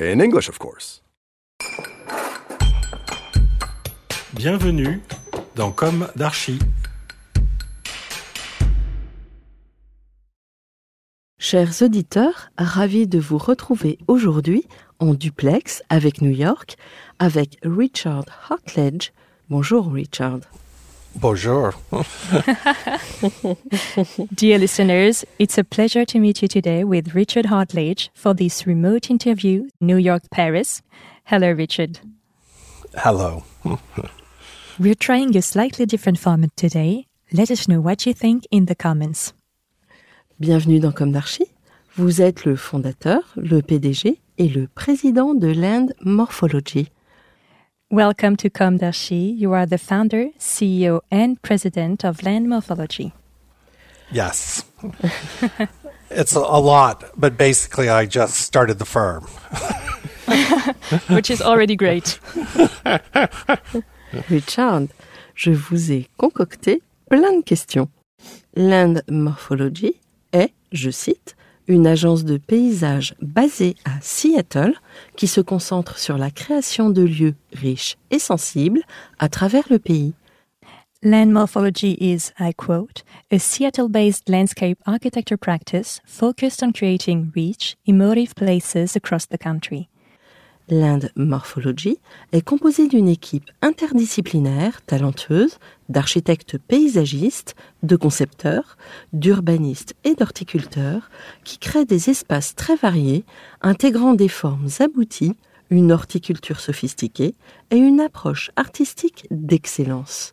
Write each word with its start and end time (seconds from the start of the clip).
In 0.00 0.18
English, 0.18 0.48
of 0.48 0.58
course. 0.58 1.04
Bienvenue 4.32 5.00
dans 5.54 5.70
Comme 5.70 6.08
d'Archi. 6.16 6.58
Chers 11.38 11.82
auditeurs, 11.82 12.50
ravis 12.58 13.06
de 13.06 13.20
vous 13.20 13.38
retrouver 13.38 13.98
aujourd'hui 14.08 14.66
en 14.98 15.14
duplex 15.14 15.84
avec 15.90 16.22
New 16.22 16.32
York, 16.32 16.76
avec 17.20 17.60
Richard 17.62 18.24
Hartledge. 18.50 19.12
Bonjour 19.48 19.92
Richard. 19.92 20.40
Bonjour. 21.16 21.72
Dear 24.34 24.58
listeners, 24.58 25.24
it's 25.38 25.56
a 25.56 25.64
pleasure 25.64 26.04
to 26.04 26.18
meet 26.18 26.42
you 26.42 26.48
today 26.48 26.82
with 26.84 27.14
Richard 27.14 27.46
Hartlage 27.46 28.08
for 28.14 28.34
this 28.34 28.66
remote 28.66 29.10
interview, 29.10 29.68
New 29.80 29.96
York, 29.96 30.24
Paris. 30.30 30.82
Hello, 31.24 31.52
Richard. 31.52 32.00
Hello. 32.96 33.44
We're 34.78 34.94
trying 34.96 35.36
a 35.36 35.42
slightly 35.42 35.86
different 35.86 36.18
format 36.18 36.56
today. 36.56 37.06
Let 37.32 37.50
us 37.50 37.68
know 37.68 37.80
what 37.80 38.06
you 38.06 38.12
think 38.12 38.44
in 38.50 38.66
the 38.66 38.74
comments. 38.74 39.32
Bienvenue 40.40 40.80
dans 40.80 40.92
Comme 40.92 41.12
d'Archi. 41.12 41.46
Vous 41.96 42.20
êtes 42.20 42.44
le 42.44 42.56
fondateur, 42.56 43.22
le 43.36 43.62
PDG 43.62 44.18
et 44.38 44.48
le 44.48 44.66
président 44.66 45.32
de 45.34 45.46
Land 45.46 45.88
Morphology. 46.00 46.90
Welcome 47.94 48.34
to 48.38 48.50
Com 48.50 48.78
d'Archi. 48.78 49.36
You 49.38 49.52
are 49.52 49.66
the 49.66 49.78
founder, 49.78 50.30
CEO, 50.36 51.02
and 51.12 51.40
president 51.42 52.04
of 52.04 52.24
Land 52.24 52.48
Morphology. 52.48 53.12
Yes. 54.10 54.64
it's 56.10 56.34
a, 56.34 56.40
a 56.40 56.58
lot, 56.58 57.04
but 57.16 57.36
basically, 57.36 57.88
I 57.88 58.06
just 58.06 58.34
started 58.34 58.80
the 58.80 58.84
firm. 58.84 59.22
which 61.14 61.30
is 61.30 61.40
already 61.40 61.76
great. 61.76 62.18
Richard, 64.28 64.88
je 65.36 65.52
vous 65.52 65.92
ai 65.92 66.08
concocté 66.18 66.80
plein 67.08 67.38
de 67.38 67.44
questions. 67.44 67.88
Land 68.56 69.02
Morphology 69.06 70.00
est, 70.32 70.50
je 70.72 70.90
cite, 70.90 71.33
une 71.66 71.86
agence 71.86 72.24
de 72.24 72.36
paysage 72.36 73.14
basée 73.20 73.74
à 73.84 74.00
Seattle 74.00 74.74
qui 75.16 75.26
se 75.26 75.40
concentre 75.40 75.98
sur 75.98 76.18
la 76.18 76.30
création 76.30 76.90
de 76.90 77.02
lieux 77.02 77.34
riches 77.52 77.96
et 78.10 78.18
sensibles 78.18 78.82
à 79.18 79.28
travers 79.28 79.64
le 79.70 79.78
pays. 79.78 80.14
Land 81.02 81.32
Morphology 81.32 81.98
is, 82.00 82.32
I 82.38 82.54
quote, 82.54 83.02
a 83.30 83.38
Seattle 83.38 83.88
based 83.88 84.28
landscape 84.28 84.78
architecture 84.86 85.36
practice 85.36 86.00
focused 86.06 86.62
on 86.62 86.72
creating 86.72 87.30
rich, 87.36 87.76
emotive 87.86 88.34
places 88.34 88.96
across 88.96 89.26
the 89.26 89.36
country. 89.36 89.90
L'Inde 90.70 91.10
Morphology 91.14 91.98
est 92.32 92.40
composée 92.40 92.88
d'une 92.88 93.08
équipe 93.08 93.50
interdisciplinaire, 93.60 94.80
talentueuse, 94.86 95.58
d'architectes 95.90 96.56
paysagistes, 96.56 97.54
de 97.82 97.96
concepteurs, 97.96 98.78
d'urbanistes 99.12 99.94
et 100.04 100.14
d'horticulteurs 100.14 101.10
qui 101.44 101.58
créent 101.58 101.84
des 101.84 102.08
espaces 102.08 102.54
très 102.54 102.76
variés, 102.76 103.24
intégrant 103.60 104.14
des 104.14 104.28
formes 104.28 104.68
abouties, 104.80 105.36
une 105.68 105.92
horticulture 105.92 106.60
sophistiquée 106.60 107.34
et 107.70 107.76
une 107.76 108.00
approche 108.00 108.50
artistique 108.56 109.26
d'excellence. 109.30 110.32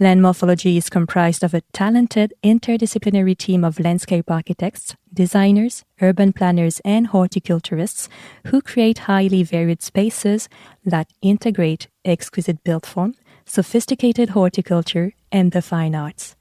Land 0.00 0.22
Morphology 0.22 0.78
is 0.78 0.88
comprised 0.88 1.44
of 1.44 1.52
a 1.52 1.60
talented 1.72 2.32
interdisciplinary 2.42 3.36
team 3.36 3.62
of 3.62 3.78
landscape 3.78 4.30
architects, 4.30 4.96
designers, 5.12 5.84
urban 6.00 6.32
planners, 6.32 6.80
and 6.82 7.08
horticulturists 7.08 8.08
who 8.46 8.62
create 8.62 9.00
highly 9.00 9.42
varied 9.42 9.82
spaces 9.82 10.48
that 10.84 11.12
integrate 11.20 11.88
exquisite 12.06 12.64
built 12.64 12.86
form, 12.86 13.14
sophisticated 13.44 14.30
horticulture, 14.30 15.12
and 15.30 15.52
the 15.52 15.60
fine 15.60 15.94
arts. 15.94 16.36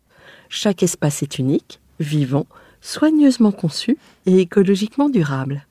Chaque 0.47 0.81
espace 0.81 1.21
est 1.21 1.37
unique, 1.37 1.77
vivant, 1.99 2.47
soigneusement 2.81 3.53
conçu 3.53 3.97
et 4.25 4.45
écologiquement 4.45 5.11
durable. 5.11 5.61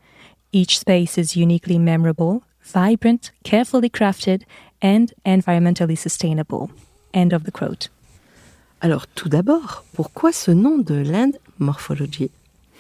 Each 0.53 0.79
space 0.79 1.17
is 1.17 1.35
uniquely 1.35 1.79
memorable, 1.79 2.43
vibrant, 2.63 3.33
carefully 3.43 3.89
crafted, 3.89 4.43
and 4.83 5.13
environmentally 5.25 5.97
sustainable. 5.97 6.71
End 7.13 7.33
of 7.33 7.45
the 7.45 7.51
quote. 7.51 7.89
Alors 8.83 9.07
tout 9.15 9.29
d'abord, 9.29 9.85
pourquoi 9.95 10.33
ce 10.33 10.53
nom 10.53 10.79
de 10.83 11.03
Land 11.05 11.37
Morphology 11.59 12.31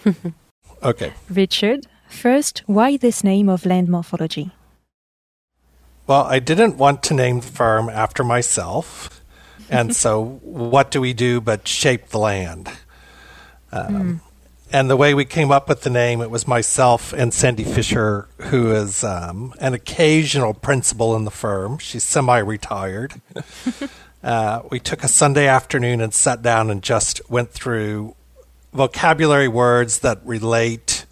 Okay. 0.82 1.12
Richard, 1.28 1.86
first, 2.08 2.62
why 2.66 2.96
this 2.96 3.22
name 3.22 3.50
of 3.50 3.66
land 3.66 3.88
morphology? 3.88 4.50
Well, 6.06 6.24
I 6.24 6.38
didn't 6.38 6.78
want 6.78 7.02
to 7.04 7.14
name 7.14 7.40
the 7.40 7.46
firm 7.46 7.90
after 7.90 8.24
myself. 8.24 9.20
And 9.68 9.94
so, 10.04 10.40
what 10.42 10.90
do 10.90 11.00
we 11.00 11.12
do 11.12 11.40
but 11.40 11.68
shape 11.68 12.08
the 12.08 12.18
land? 12.18 12.70
Um, 13.72 14.22
And 14.72 14.88
the 14.88 14.96
way 14.96 15.14
we 15.14 15.24
came 15.24 15.50
up 15.50 15.68
with 15.68 15.82
the 15.82 15.90
name, 15.90 16.20
it 16.20 16.30
was 16.30 16.46
myself 16.46 17.12
and 17.12 17.34
Sandy 17.34 17.64
Fisher, 17.64 18.28
who 18.38 18.70
is 18.70 19.02
um, 19.02 19.52
an 19.58 19.74
occasional 19.74 20.54
principal 20.54 21.16
in 21.16 21.24
the 21.24 21.30
firm. 21.32 21.78
She's 21.78 22.04
semi 22.04 22.38
retired. 22.38 23.20
uh, 24.22 24.62
we 24.70 24.78
took 24.80 25.02
a 25.02 25.08
Sunday 25.08 25.46
afternoon 25.46 26.00
and 26.00 26.12
sat 26.12 26.42
down 26.42 26.70
and 26.70 26.82
just 26.82 27.20
went 27.30 27.50
through 27.50 28.14
vocabulary 28.72 29.48
words 29.48 30.00
that 30.00 30.20
relate 30.24 31.06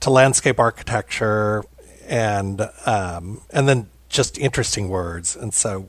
to 0.00 0.10
landscape 0.10 0.60
architecture 0.60 1.64
and 2.06 2.68
um, 2.84 3.40
and 3.50 3.68
then 3.68 3.88
just 4.08 4.38
interesting 4.38 4.88
words. 4.88 5.36
And 5.36 5.52
so 5.52 5.88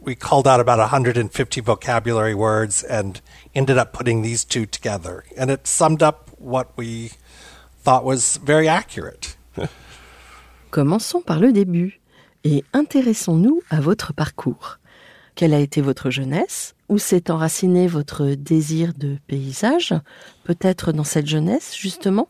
we 0.00 0.14
called 0.14 0.46
out 0.46 0.60
about 0.60 0.78
150 0.78 1.60
vocabulary 1.60 2.34
words 2.34 2.82
and 2.82 3.20
ended 3.54 3.76
up 3.76 3.92
putting 3.92 4.22
these 4.22 4.44
two 4.44 4.66
together. 4.66 5.24
And 5.36 5.50
it 5.50 5.66
summed 5.66 6.02
up 6.02 6.30
what 6.38 6.76
we 6.76 7.12
thought 7.80 8.04
was 8.04 8.36
very 8.38 8.68
accurate. 8.68 9.36
Commençons 10.70 11.24
par 11.24 11.38
le 11.38 11.52
début 11.52 12.00
et 12.44 12.62
intéressons-nous 12.72 13.62
à 13.70 13.80
votre 13.80 14.12
parcours. 14.12 14.78
Quelle 15.36 15.52
a 15.52 15.60
été 15.60 15.82
votre 15.82 16.08
jeunesse 16.08 16.74
Où 16.88 16.96
s'est 16.96 17.30
enraciné 17.30 17.88
votre 17.88 18.28
désir 18.28 18.94
de 18.96 19.18
paysage 19.26 19.92
Peut-être 20.44 20.92
dans 20.92 21.04
cette 21.04 21.26
jeunesse, 21.26 21.76
justement 21.76 22.28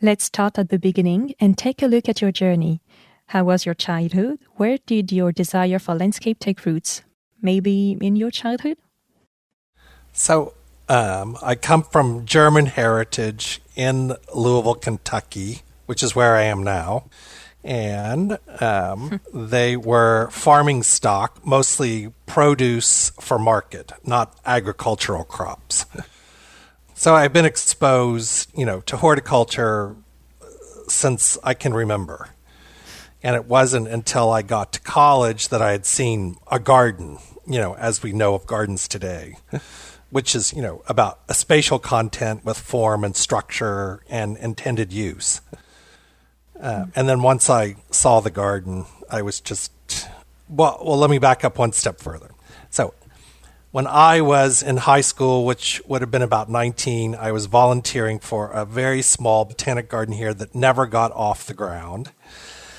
Let's 0.00 0.24
start 0.24 0.56
at 0.56 0.66
the 0.66 0.78
beginning 0.78 1.34
and 1.40 1.54
take 1.54 1.82
a 1.82 1.88
look 1.88 2.08
at 2.08 2.20
your 2.20 2.32
journey. 2.32 2.80
How 3.34 3.44
was 3.44 3.66
your 3.66 3.74
childhood? 3.74 4.38
Where 4.56 4.78
did 4.86 5.10
your 5.10 5.32
desire 5.32 5.80
for 5.80 5.96
landscape 5.96 6.38
take 6.38 6.64
roots? 6.64 7.02
Maybe 7.40 7.98
in 8.00 8.14
your 8.14 8.30
childhood? 8.30 8.76
So 10.12 10.54
um, 10.88 11.36
I 11.42 11.56
come 11.56 11.82
from 11.82 12.24
German 12.24 12.66
heritage 12.66 13.60
in 13.74 14.14
Louisville, 14.32 14.76
Kentucky, 14.76 15.62
which 15.86 16.04
is 16.04 16.14
where 16.14 16.36
I 16.36 16.42
am 16.42 16.62
now. 16.62 17.04
And 17.64 18.38
um, 18.60 19.20
they 19.34 19.76
were 19.76 20.28
farming 20.30 20.82
stock, 20.82 21.44
mostly 21.46 22.12
produce 22.26 23.10
for 23.20 23.38
market, 23.38 23.92
not 24.04 24.36
agricultural 24.44 25.24
crops. 25.24 25.86
So 26.94 27.14
I've 27.14 27.32
been 27.32 27.44
exposed, 27.44 28.50
you 28.56 28.64
know, 28.64 28.80
to 28.82 28.96
horticulture 28.96 29.96
since 30.88 31.38
I 31.42 31.54
can 31.54 31.74
remember. 31.74 32.28
And 33.22 33.36
it 33.36 33.46
wasn't 33.46 33.88
until 33.88 34.30
I 34.30 34.42
got 34.42 34.72
to 34.74 34.80
college 34.80 35.48
that 35.48 35.62
I 35.62 35.72
had 35.72 35.86
seen 35.86 36.36
a 36.50 36.58
garden, 36.58 37.18
you 37.46 37.58
know, 37.58 37.74
as 37.74 38.02
we 38.02 38.12
know 38.12 38.34
of 38.34 38.46
gardens 38.46 38.88
today, 38.88 39.36
which 40.10 40.34
is, 40.34 40.52
you 40.52 40.62
know, 40.62 40.82
about 40.86 41.20
a 41.28 41.34
spatial 41.34 41.78
content 41.78 42.44
with 42.44 42.58
form 42.58 43.04
and 43.04 43.16
structure 43.16 44.02
and 44.08 44.36
intended 44.36 44.92
use. 44.92 45.40
Uh, 46.62 46.86
and 46.94 47.08
then 47.08 47.22
once 47.22 47.50
I 47.50 47.76
saw 47.90 48.20
the 48.20 48.30
garden, 48.30 48.86
I 49.10 49.22
was 49.22 49.40
just, 49.40 49.72
well, 50.48 50.80
well, 50.82 50.96
let 50.96 51.10
me 51.10 51.18
back 51.18 51.44
up 51.44 51.58
one 51.58 51.72
step 51.72 52.00
further. 52.00 52.30
So 52.70 52.94
when 53.72 53.86
I 53.88 54.20
was 54.20 54.62
in 54.62 54.76
high 54.76 55.00
school, 55.00 55.44
which 55.44 55.82
would 55.86 56.02
have 56.02 56.10
been 56.10 56.22
about 56.22 56.48
19, 56.48 57.16
I 57.16 57.32
was 57.32 57.46
volunteering 57.46 58.20
for 58.20 58.50
a 58.50 58.64
very 58.64 59.02
small 59.02 59.44
botanic 59.44 59.88
garden 59.88 60.14
here 60.14 60.32
that 60.34 60.54
never 60.54 60.86
got 60.86 61.10
off 61.12 61.46
the 61.46 61.54
ground. 61.54 62.12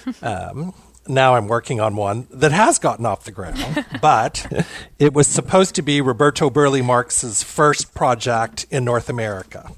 Um, 0.22 0.74
now 1.08 1.36
I'm 1.36 1.48
working 1.48 1.80
on 1.80 1.96
one 1.96 2.28
that 2.30 2.52
has 2.52 2.78
gotten 2.78 3.06
off 3.06 3.24
the 3.24 3.32
ground, 3.32 3.86
but 4.02 4.66
it 5.00 5.14
was 5.14 5.28
supposed 5.28 5.76
to 5.76 5.82
be 5.82 6.02
Roberto 6.02 6.50
Burle 6.50 6.84
Marx's 6.84 7.42
first 7.42 7.94
project 7.94 8.66
in 8.70 8.84
North 8.84 9.10
America. 9.10 9.72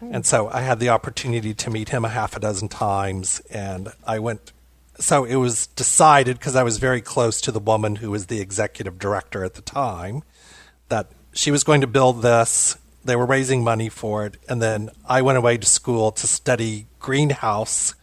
And 0.00 0.26
so 0.26 0.48
I 0.48 0.60
had 0.60 0.80
the 0.80 0.88
opportunity 0.88 1.54
to 1.54 1.70
meet 1.70 1.90
him 1.90 2.04
a 2.04 2.08
half 2.08 2.36
a 2.36 2.40
dozen 2.40 2.68
times, 2.68 3.40
and 3.50 3.92
I 4.06 4.18
went. 4.18 4.52
So 4.98 5.24
it 5.24 5.36
was 5.36 5.66
decided 5.68 6.38
because 6.38 6.56
I 6.56 6.62
was 6.62 6.78
very 6.78 7.02
close 7.02 7.40
to 7.42 7.52
the 7.52 7.60
woman 7.60 7.96
who 7.96 8.10
was 8.10 8.26
the 8.26 8.40
executive 8.40 8.98
director 8.98 9.44
at 9.44 9.54
the 9.54 9.62
time 9.62 10.22
that 10.88 11.10
she 11.32 11.50
was 11.50 11.64
going 11.64 11.82
to 11.82 11.86
build 11.86 12.22
this. 12.22 12.78
They 13.04 13.14
were 13.14 13.26
raising 13.26 13.62
money 13.62 13.88
for 13.88 14.26
it. 14.26 14.36
And 14.48 14.60
then 14.60 14.90
I 15.04 15.22
went 15.22 15.38
away 15.38 15.58
to 15.58 15.66
school 15.66 16.12
to 16.12 16.26
study 16.26 16.86
greenhouse 16.98 17.94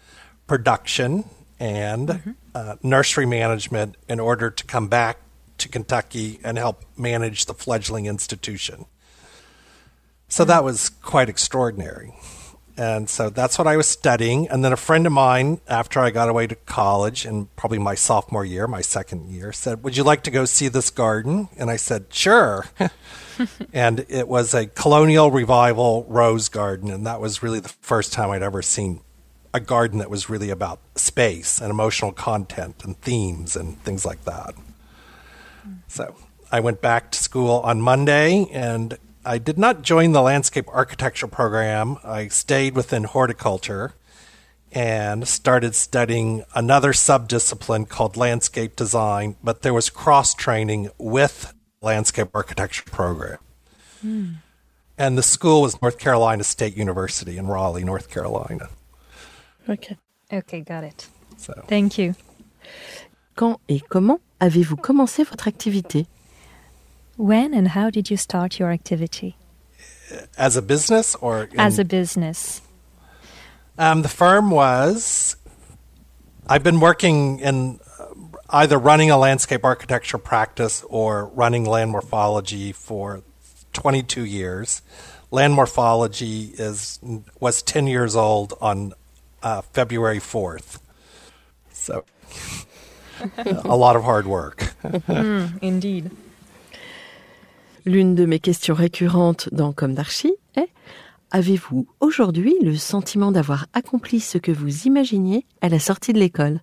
production 0.47 1.25
and 1.59 2.07
mm-hmm. 2.09 2.31
uh, 2.53 2.75
nursery 2.83 3.25
management 3.25 3.95
in 4.07 4.19
order 4.19 4.49
to 4.49 4.63
come 4.65 4.87
back 4.87 5.17
to 5.57 5.69
Kentucky 5.69 6.39
and 6.43 6.57
help 6.57 6.83
manage 6.97 7.45
the 7.45 7.53
fledgling 7.53 8.05
institution. 8.05 8.85
So 10.33 10.44
that 10.45 10.63
was 10.63 10.89
quite 10.89 11.30
extraordinary. 11.30 12.12
And 12.75 13.07
so 13.07 13.30
that's 13.30 13.59
what 13.59 13.68
I 13.68 13.77
was 13.77 13.88
studying. 13.88 14.50
And 14.50 14.65
then 14.65 14.74
a 14.74 14.77
friend 14.77 15.06
of 15.06 15.13
mine, 15.13 15.62
after 15.68 16.00
I 16.00 16.09
got 16.09 16.27
away 16.27 16.47
to 16.47 16.56
college, 16.56 17.24
in 17.24 17.45
probably 17.56 17.77
my 17.77 17.94
sophomore 17.94 18.44
year, 18.44 18.68
my 18.68 18.81
second 18.81 19.30
year, 19.30 19.53
said, 19.53 19.83
Would 19.83 19.95
you 19.95 20.03
like 20.03 20.24
to 20.24 20.31
go 20.31 20.45
see 20.45 20.69
this 20.69 20.89
garden? 20.89 21.50
And 21.56 21.69
I 21.69 21.75
said, 21.75 22.07
Sure. 22.09 22.65
and 23.74 24.07
it 24.09 24.27
was 24.27 24.56
a 24.56 24.65
colonial 24.65 25.30
revival 25.30 26.03
rose 26.09 26.50
garden. 26.50 26.89
And 26.89 27.06
that 27.06 27.21
was 27.21 27.44
really 27.44 27.59
the 27.59 27.69
first 27.69 28.12
time 28.12 28.31
I'd 28.31 28.41
ever 28.41 28.63
seen 28.63 29.01
a 29.53 29.59
garden 29.59 30.00
that 30.00 30.09
was 30.09 30.31
really 30.31 30.50
about 30.50 30.79
space 30.95 31.62
and 31.62 31.69
emotional 31.69 32.12
content 32.12 32.83
and 32.83 33.00
themes 33.01 33.56
and 33.56 33.79
things 33.83 34.03
like 34.03 34.25
that. 34.25 34.56
So 35.88 36.15
I 36.51 36.59
went 36.59 36.81
back 36.81 37.12
to 37.12 37.21
school 37.21 37.59
on 37.59 37.81
Monday 37.83 38.47
and 38.51 38.97
I 39.25 39.37
did 39.37 39.57
not 39.57 39.81
join 39.81 40.11
the 40.11 40.21
landscape 40.21 40.65
architecture 40.69 41.27
program. 41.27 41.97
I 42.03 42.27
stayed 42.27 42.75
within 42.75 43.05
horticulture 43.05 43.93
and 44.71 45.27
started 45.27 45.75
studying 45.75 46.43
another 46.55 46.91
subdiscipline 46.93 47.87
called 47.87 48.17
landscape 48.17 48.75
design, 48.75 49.35
but 49.43 49.61
there 49.61 49.73
was 49.73 49.89
cross 49.89 50.33
training 50.33 50.89
with 50.97 51.53
landscape 51.81 52.29
architecture 52.33 52.83
program. 52.85 53.37
Mm. 54.03 54.35
And 54.97 55.17
the 55.17 55.23
school 55.23 55.61
was 55.61 55.81
North 55.81 55.97
Carolina 55.97 56.43
State 56.43 56.75
University 56.75 57.37
in 57.37 57.47
Raleigh, 57.47 57.83
North 57.83 58.09
Carolina. 58.09 58.69
Okay. 59.69 59.97
Okay, 60.31 60.61
got 60.61 60.83
it. 60.83 61.07
So. 61.37 61.53
Thank 61.67 61.97
you. 61.97 62.15
Quand 63.35 63.59
et 63.69 63.81
comment 63.89 64.19
avez-vous 64.39 64.75
commencé 64.75 65.23
votre 65.23 65.47
activité 65.47 66.07
When 67.15 67.54
and 67.54 67.69
how 67.69 67.89
did 67.89 68.10
you 68.10 68.18
start 68.18 68.60
your 68.60 68.71
activity? 68.71 69.38
As 70.38 70.56
a 70.56 70.62
business 70.62 71.15
or? 71.15 71.44
In, 71.44 71.60
As 71.60 71.80
a 71.80 71.86
business. 71.86 72.62
Um, 73.77 74.01
the 74.01 74.10
firm 74.10 74.51
was, 74.51 75.36
I've 76.48 76.63
been 76.63 76.80
working 76.80 77.39
in 77.39 77.80
uh, 78.00 78.06
either 78.50 78.77
running 78.77 79.10
a 79.10 79.18
landscape 79.18 79.63
architecture 79.63 80.18
practice 80.18 80.83
or 80.89 81.25
running 81.27 81.65
land 81.65 81.92
morphology 81.92 82.71
for 82.71 83.24
22 83.74 84.25
years. 84.25 84.81
Land 85.31 85.54
morphology 85.54 86.51
is 86.57 87.00
was 87.39 87.63
10 87.63 87.88
years 87.88 88.15
old 88.15 88.54
on 88.62 88.94
uh, 89.42 89.62
February 89.62 90.19
4th. 90.19 90.80
So, 91.71 92.06
a 93.38 93.75
lot 93.75 93.95
of 93.95 94.04
hard 94.04 94.27
work. 94.27 94.74
mm, 94.83 95.57
indeed. 95.62 96.12
L'une 97.85 98.15
de 98.15 98.25
mes 98.25 98.39
questions 98.39 98.75
récurrentes 98.75 99.50
dans 99.51 99.74
Comme 99.74 99.94
d'Archie 99.94 100.33
est 100.56 100.69
Avez-vous 101.31 101.85
aujourd'hui 102.00 102.56
le 102.62 102.77
sentiment 102.77 103.31
d'avoir 103.31 103.65
accompli 103.74 104.21
ce 104.21 104.38
que 104.38 104.51
vous 104.53 104.83
imaginiez 104.83 105.45
à 105.62 105.68
la 105.68 105.80
sortie 105.80 106.13
de 106.13 106.19
l'école? 106.19 106.62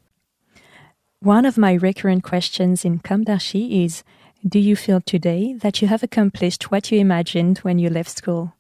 One 1.23 1.45
of 1.45 1.59
my 1.59 1.77
recurrent 1.77 2.23
questions 2.23 2.87
in 2.87 2.99
Comme 3.07 3.25
d'Archie 3.25 3.85
is 3.85 4.03
Do 4.45 4.59
you 4.59 4.75
feel 4.77 5.03
today 5.03 5.57
that 5.61 5.83
you 5.83 5.89
have 5.89 6.03
accomplished 6.03 6.71
what 6.71 6.91
you 6.91 6.99
imagined 6.99 7.59
when 7.65 7.79
you 7.79 7.91
left 7.91 8.17
school? 8.17 8.55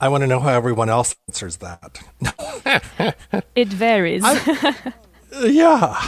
I 0.00 0.08
want 0.08 0.22
to 0.22 0.28
know 0.28 0.38
how 0.38 0.50
everyone 0.50 0.88
else 0.88 1.16
answers 1.28 1.56
that. 1.56 1.98
it 3.56 3.68
varies. 3.68 4.22
yeah. 5.42 6.00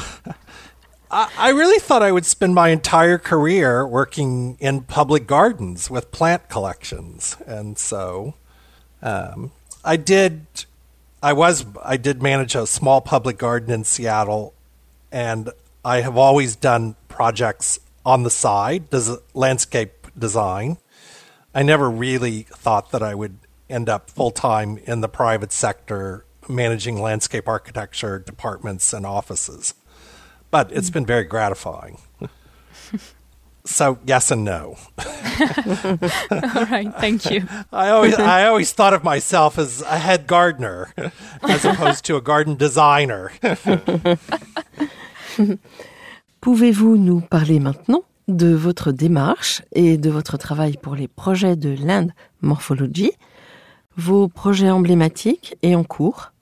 I, 1.11 1.51
really 1.51 1.81
thought 1.81 2.03
I 2.03 2.13
would 2.13 2.25
spend 2.25 2.55
my 2.55 2.69
entire 2.69 3.19
career 3.19 3.87
working 3.87 4.57
in 4.61 4.83
public 4.83 5.27
gardens 5.27 5.91
with 5.91 6.13
plant 6.13 6.49
collections, 6.49 7.37
and 7.47 7.77
so 7.77 8.35
um, 9.03 9.51
I 9.85 9.97
did. 9.97 10.47
I 11.23 11.33
was. 11.33 11.67
I 11.83 11.97
did 11.97 12.23
manage 12.23 12.55
a 12.55 12.67
small 12.67 13.01
public 13.01 13.39
garden 13.39 13.73
in 13.73 13.83
Seattle, 13.85 14.55
and 15.11 15.51
I 15.85 16.03
have 16.03 16.17
always 16.17 16.55
done 16.55 16.95
projects 17.09 17.81
on 18.07 18.23
the 18.23 18.31
side, 18.31 18.89
does 18.91 19.19
landscape 19.35 20.07
design. 20.17 20.79
I 21.55 21.65
never 21.65 21.91
really 21.91 22.43
thought 22.43 22.93
that 22.93 23.03
I 23.03 23.17
would 23.17 23.39
end 23.69 23.89
up 23.89 24.11
full 24.11 24.31
time 24.31 24.79
in 24.85 25.01
the 25.01 25.09
private 25.09 25.53
sector 25.53 26.25
managing 26.49 27.01
landscape 27.01 27.49
architecture 27.49 28.19
departments 28.19 28.93
and 28.93 29.05
offices 29.05 29.75
but 30.51 30.71
it's 30.73 30.91
been 30.91 31.07
very 31.07 31.25
gratifying. 31.25 31.99
so 33.65 33.99
yes 34.07 34.31
and 34.31 34.45
no. 34.45 34.77
All 34.99 36.67
right, 36.67 36.93
thank 36.99 37.31
you. 37.31 37.47
I 37.73 37.91
always 37.91 38.19
I 38.19 38.47
always 38.47 38.73
thought 38.73 38.95
of 38.95 39.05
myself 39.05 39.59
as 39.59 39.83
a 39.83 39.99
head 39.99 40.27
gardener 40.27 40.93
as 41.43 41.65
opposed 41.65 42.05
to 42.07 42.17
a 42.17 42.21
garden 42.21 42.57
designer. 42.57 43.31
Pouvez-vous 46.41 46.97
nous 46.97 47.21
parler 47.21 47.61
maintenant 47.61 48.03
de 48.29 48.55
votre 48.55 48.93
démarche 48.93 49.63
et 49.73 49.99
de 49.99 50.11
votre 50.11 50.39
travail 50.39 50.77
pour 50.81 50.95
les 50.95 51.09
projets 51.09 51.57
de 51.57 51.77
Land 51.85 52.09
Morphology, 52.41 53.13
vos 53.97 54.29
projets 54.29 54.71
emblématiques 54.71 55.57
et 55.63 55.77
en 55.77 55.85
cours 55.85 56.33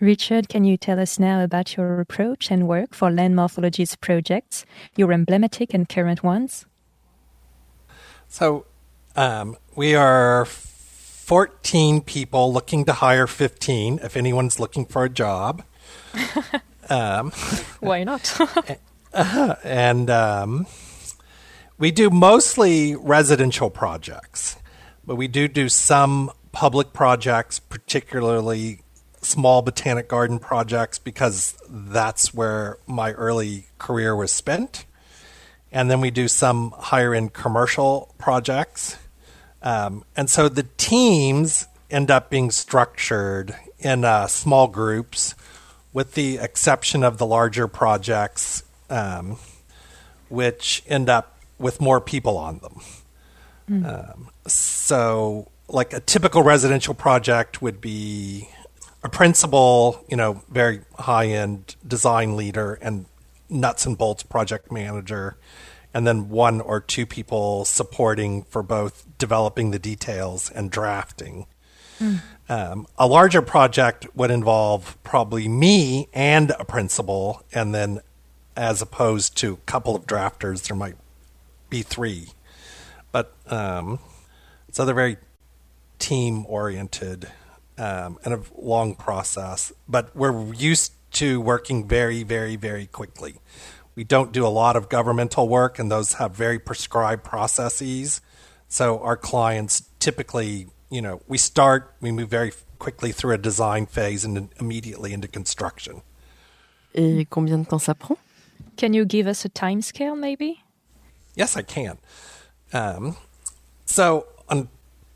Richard, 0.00 0.50
can 0.50 0.64
you 0.64 0.76
tell 0.76 1.00
us 1.00 1.18
now 1.18 1.42
about 1.42 1.74
your 1.74 2.00
approach 2.00 2.50
and 2.50 2.68
work 2.68 2.94
for 2.94 3.10
Land 3.10 3.34
Morphology's 3.34 3.96
projects, 3.96 4.66
your 4.94 5.10
emblematic 5.10 5.72
and 5.72 5.88
current 5.88 6.22
ones? 6.22 6.66
So, 8.28 8.66
um, 9.14 9.56
we 9.74 9.94
are 9.94 10.44
14 10.44 12.02
people 12.02 12.52
looking 12.52 12.84
to 12.84 12.92
hire 12.92 13.26
15 13.26 14.00
if 14.02 14.18
anyone's 14.18 14.60
looking 14.60 14.84
for 14.84 15.04
a 15.04 15.08
job. 15.08 15.64
um, 16.90 17.30
Why 17.80 18.04
not? 18.04 18.38
uh, 19.14 19.54
and 19.64 20.10
um, 20.10 20.66
we 21.78 21.90
do 21.90 22.10
mostly 22.10 22.94
residential 22.96 23.70
projects, 23.70 24.58
but 25.06 25.16
we 25.16 25.26
do 25.26 25.48
do 25.48 25.70
some 25.70 26.30
public 26.52 26.92
projects, 26.92 27.58
particularly 27.58 28.80
small 29.26 29.60
botanic 29.62 30.08
garden 30.08 30.38
projects 30.38 30.98
because 30.98 31.56
that's 31.68 32.32
where 32.32 32.78
my 32.86 33.12
early 33.12 33.66
career 33.78 34.14
was 34.14 34.32
spent. 34.32 34.84
And 35.72 35.90
then 35.90 36.00
we 36.00 36.10
do 36.10 36.28
some 36.28 36.72
higher 36.78 37.12
end 37.12 37.32
commercial 37.32 38.14
projects. 38.18 38.96
Um, 39.62 40.04
and 40.16 40.30
so 40.30 40.48
the 40.48 40.66
teams 40.76 41.66
end 41.90 42.10
up 42.10 42.30
being 42.30 42.50
structured 42.50 43.56
in 43.78 44.04
uh, 44.04 44.26
small 44.26 44.68
groups, 44.68 45.34
with 45.92 46.14
the 46.14 46.38
exception 46.38 47.02
of 47.02 47.18
the 47.18 47.26
larger 47.26 47.68
projects, 47.68 48.62
um, 48.90 49.38
which 50.28 50.82
end 50.86 51.08
up 51.08 51.36
with 51.58 51.80
more 51.80 52.00
people 52.00 52.36
on 52.36 52.58
them. 52.58 52.80
Mm. 53.70 54.10
Um, 54.10 54.28
so, 54.46 55.48
like 55.68 55.92
a 55.92 56.00
typical 56.00 56.42
residential 56.42 56.94
project 56.94 57.60
would 57.60 57.80
be 57.80 58.48
a 59.02 59.08
principal, 59.08 60.04
you 60.08 60.16
know, 60.16 60.42
very 60.50 60.80
high 60.98 61.26
end 61.26 61.76
design 61.86 62.36
leader 62.36 62.78
and 62.80 63.06
nuts 63.48 63.86
and 63.86 63.96
bolts 63.96 64.22
project 64.22 64.72
manager, 64.72 65.36
and 65.94 66.06
then 66.06 66.28
one 66.28 66.60
or 66.60 66.80
two 66.80 67.06
people 67.06 67.64
supporting 67.64 68.42
for 68.44 68.62
both 68.62 69.06
developing 69.18 69.70
the 69.70 69.78
details 69.78 70.50
and 70.50 70.70
drafting. 70.70 71.46
Mm. 72.00 72.20
Um, 72.48 72.86
a 72.98 73.06
larger 73.06 73.42
project 73.42 74.06
would 74.14 74.30
involve 74.30 74.96
probably 75.02 75.48
me 75.48 76.08
and 76.12 76.52
a 76.58 76.64
principal, 76.64 77.42
and 77.52 77.74
then 77.74 78.00
as 78.56 78.80
opposed 78.80 79.36
to 79.38 79.54
a 79.54 79.56
couple 79.58 79.94
of 79.94 80.06
drafters, 80.06 80.68
there 80.68 80.76
might 80.76 80.96
be 81.70 81.82
three. 81.82 82.28
But 83.12 83.34
um, 83.46 83.98
so 84.70 84.84
they're 84.84 84.94
very 84.94 85.16
team 85.98 86.44
oriented 86.48 87.28
um, 87.78 88.18
and 88.24 88.34
a 88.34 88.40
long 88.56 88.94
process. 88.94 89.72
But 89.88 90.14
we're 90.14 90.52
used 90.54 90.92
to 91.12 91.40
working 91.40 91.88
very, 91.88 92.22
very, 92.22 92.56
very 92.56 92.86
quickly. 92.86 93.36
We 93.94 94.04
don't 94.04 94.32
do 94.32 94.46
a 94.46 94.48
lot 94.48 94.76
of 94.76 94.88
governmental 94.88 95.48
work, 95.48 95.78
and 95.78 95.90
those 95.90 96.14
have 96.14 96.32
very 96.32 96.58
prescribed 96.58 97.24
processes. 97.24 98.20
So 98.68 98.98
our 99.00 99.16
clients 99.16 99.84
typically, 99.98 100.68
you 100.90 101.00
know, 101.00 101.22
we 101.26 101.38
start, 101.38 101.94
we 102.00 102.12
move 102.12 102.28
very 102.28 102.52
quickly 102.78 103.12
through 103.12 103.34
a 103.34 103.38
design 103.38 103.86
phase 103.86 104.24
and 104.24 104.36
then 104.36 104.50
immediately 104.60 105.12
into 105.12 105.28
construction. 105.28 106.02
Et 106.94 107.26
combien 107.28 107.62
de 107.62 107.64
temps 107.64 107.82
ça 107.82 107.94
prend? 107.98 108.18
Can 108.76 108.92
you 108.92 109.04
give 109.04 109.26
us 109.26 109.44
a 109.44 109.48
time 109.48 109.80
scale, 109.80 110.14
maybe? 110.14 110.62
Yes, 111.34 111.56
I 111.56 111.62
can. 111.62 111.98
Um, 112.72 113.16
so, 113.86 114.26
on, 114.48 114.68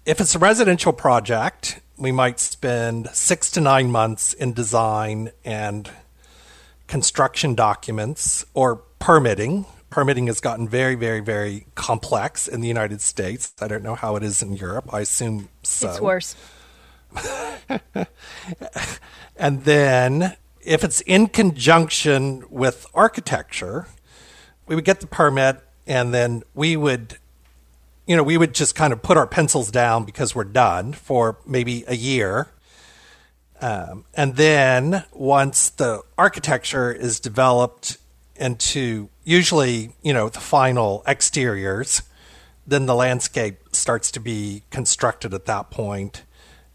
if 0.06 0.20
it's 0.20 0.34
a 0.34 0.38
residential 0.38 0.92
project, 0.92 1.80
we 2.00 2.11
might 2.12 2.40
spend 2.40 3.11
six 3.12 3.50
to 3.52 3.61
nine 3.61 3.90
months 3.90 4.33
in 4.33 4.54
design 4.54 5.30
and 5.45 5.90
construction 6.88 7.54
documents 7.54 8.45
or 8.54 8.76
permitting. 8.99 9.66
Permitting 9.90 10.26
has 10.28 10.40
gotten 10.40 10.66
very, 10.66 10.95
very, 10.95 11.21
very 11.21 11.66
complex 11.75 12.49
in 12.49 12.62
the 12.62 12.69
United 12.69 13.02
States. 13.02 13.52
I 13.61 13.69
don't 13.69 13.83
know 13.83 13.95
how 13.95 14.16
it 14.16 14.23
is 14.23 14.42
in 14.42 14.54
Europe. 14.54 14.92
I 14.92 15.00
assume 15.00 15.50
so. 15.62 15.90
It's 15.90 16.00
worse. 16.00 16.37
and 19.37 19.64
then, 19.64 20.37
if 20.62 20.83
it's 20.85 21.02
in 21.02 21.26
conjunction 21.26 22.45
with 22.49 22.87
architecture, 22.95 23.88
we 24.66 24.75
would 24.75 24.85
get 24.85 25.00
the 25.00 25.07
permit 25.07 25.61
and 25.87 26.14
then 26.14 26.45
we 26.54 26.76
would 26.76 27.19
you 28.10 28.16
know, 28.16 28.24
we 28.24 28.36
would 28.36 28.52
just 28.52 28.74
kind 28.74 28.92
of 28.92 29.00
put 29.04 29.16
our 29.16 29.26
pencils 29.28 29.70
down 29.70 30.04
because 30.04 30.34
we're 30.34 30.42
done 30.42 30.92
for 30.92 31.38
maybe 31.46 31.84
a 31.86 31.94
year. 31.94 32.48
Um, 33.60 34.04
and 34.14 34.34
then 34.34 35.04
once 35.12 35.70
the 35.70 36.02
architecture 36.18 36.90
is 36.90 37.20
developed 37.20 37.98
into 38.34 39.10
usually, 39.22 39.92
you 40.02 40.12
know, 40.12 40.28
the 40.28 40.40
final 40.40 41.04
exteriors, 41.06 42.02
then 42.66 42.86
the 42.86 42.96
landscape 42.96 43.60
starts 43.70 44.10
to 44.10 44.18
be 44.18 44.64
constructed 44.70 45.32
at 45.32 45.46
that 45.46 45.70
point. 45.70 46.24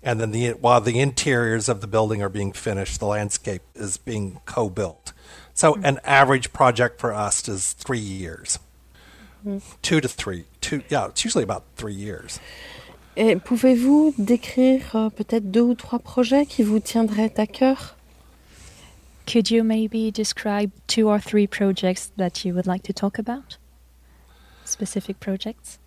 And 0.01 0.21
then 0.21 0.31
the 0.31 0.51
while 0.51 0.79
the 0.79 1.01
interiors 1.01 1.67
of 1.67 1.81
the 1.81 1.87
building 1.87 2.21
are 2.21 2.29
being 2.29 2.53
finished, 2.53 3.01
the 3.01 3.07
landscape 3.07 3.63
is 3.73 3.97
being 3.97 4.39
co-built. 4.45 5.11
So 5.53 5.73
mm-hmm. 5.73 5.83
an 5.83 5.99
average 6.05 6.53
project 6.53 7.01
for 7.01 7.11
us 7.13 7.45
is 7.49 7.73
three 7.73 7.99
years. 7.99 8.57
Two 9.81 9.99
to 9.99 10.07
three. 10.07 10.45
Two, 10.65 10.81
yeah, 10.89 11.05
it's 11.05 11.24
usually 11.24 11.43
about 11.43 11.63
three 11.75 11.93
years. 11.93 12.39
Et 13.15 13.36
pouvez-vous 13.36 14.15
décrire 14.17 14.95
euh, 14.95 15.10
peut-être 15.12 15.51
deux 15.51 15.62
ou 15.62 15.75
trois 15.75 16.00
projets 16.00 16.48
qui 16.48 16.63
vous 16.63 16.79
tiendraient 16.79 17.34
à 17.38 17.45
cœur? 17.45 17.95
Could 19.27 19.51
you 19.51 19.63
maybe 19.63 20.12
describe 20.12 20.72
two 20.88 21.07
or 21.07 21.19
three 21.19 21.45
projects 21.45 22.12
that 22.17 22.43
you 22.43 22.55
would 22.55 22.65
like 22.65 22.81
to 22.81 22.93
talk 22.93 23.19
about? 23.19 23.57
Specific 24.65 25.19
projects? 25.19 25.77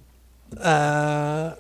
Uh, 0.57 1.55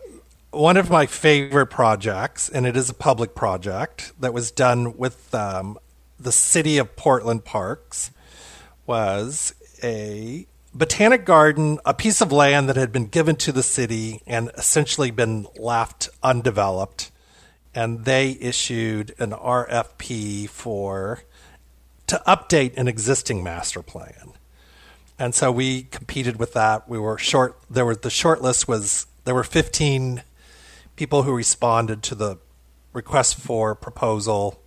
one 0.53 0.77
of 0.77 0.89
my 0.89 1.05
favorite 1.05 1.71
projects, 1.71 2.49
and 2.49 2.69
it 2.69 2.77
is 2.77 2.89
a 2.89 2.95
public 2.95 3.35
project 3.35 4.13
that 4.21 4.33
was 4.33 4.53
done 4.53 4.97
with 4.97 5.35
um, 5.35 5.77
the 6.21 6.31
city 6.31 6.79
of 6.79 6.95
Portland 6.95 7.45
Parks, 7.45 8.13
was 8.87 9.55
a 9.83 10.47
Botanic 10.79 11.25
Garden, 11.25 11.81
a 11.85 11.93
piece 11.93 12.21
of 12.21 12.31
land 12.31 12.69
that 12.69 12.77
had 12.77 12.93
been 12.93 13.07
given 13.07 13.35
to 13.37 13.51
the 13.51 13.65
city 13.65 14.23
and 14.29 14.49
essentially 14.57 15.11
been 15.11 15.49
left 15.59 16.09
undeveloped. 16.23 17.11
And 17.75 18.05
they 18.05 18.39
issued 18.41 19.13
an 19.19 19.33
RFP 19.33 20.49
for 20.49 21.25
to 22.07 22.23
update 22.29 22.77
an 22.77 22.87
existing 22.87 23.43
master 23.43 23.83
plan. 23.83 24.35
And 25.19 25.35
so 25.35 25.51
we 25.51 25.83
competed 25.83 26.39
with 26.39 26.53
that. 26.53 26.89
We 26.89 27.01
were 27.01 27.19
short 27.19 27.59
there 27.69 27.85
was 27.85 27.99
the 27.99 28.11
short 28.11 28.41
list 28.41 28.69
was 28.69 29.07
there 29.25 29.35
were 29.35 29.43
15 29.43 30.23
people 30.95 31.25
who 31.25 31.35
responded 31.35 32.05
to 32.05 32.15
the 32.15 32.39
request 32.93 33.37
for 33.37 33.75
proposal 33.75 34.63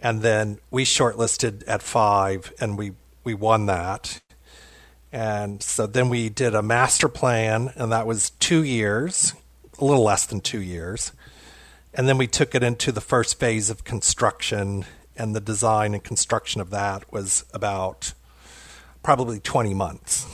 and 0.00 0.22
then 0.22 0.60
we 0.70 0.84
shortlisted 0.84 1.62
at 1.66 1.82
5 1.82 2.54
and 2.58 2.78
we 2.78 2.92
we 3.22 3.34
won 3.34 3.66
that 3.66 4.20
and 5.16 5.62
so 5.62 5.86
then 5.86 6.10
we 6.10 6.28
did 6.28 6.54
a 6.54 6.60
master 6.60 7.08
plan, 7.08 7.72
and 7.74 7.90
that 7.90 8.06
was 8.06 8.28
two 8.32 8.62
years, 8.62 9.32
a 9.78 9.84
little 9.84 10.04
less 10.04 10.26
than 10.26 10.42
two 10.42 10.60
years. 10.60 11.12
And 11.94 12.06
then 12.06 12.18
we 12.18 12.26
took 12.26 12.54
it 12.54 12.62
into 12.62 12.92
the 12.92 13.00
first 13.00 13.40
phase 13.40 13.70
of 13.70 13.82
construction, 13.82 14.84
and 15.16 15.34
the 15.34 15.40
design 15.40 15.94
and 15.94 16.04
construction 16.04 16.60
of 16.60 16.68
that 16.68 17.10
was 17.10 17.46
about 17.54 18.12
probably 19.02 19.40
20 19.40 19.72
months. 19.72 20.26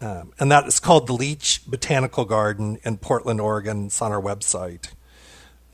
Um, 0.00 0.32
and 0.40 0.50
that 0.50 0.66
is 0.66 0.80
called 0.80 1.08
the 1.08 1.12
Leach 1.12 1.60
Botanical 1.66 2.24
Garden 2.24 2.78
in 2.84 2.96
Portland, 2.96 3.38
Oregon. 3.38 3.84
It's 3.84 4.00
on 4.00 4.12
our 4.12 4.22
website. 4.22 4.92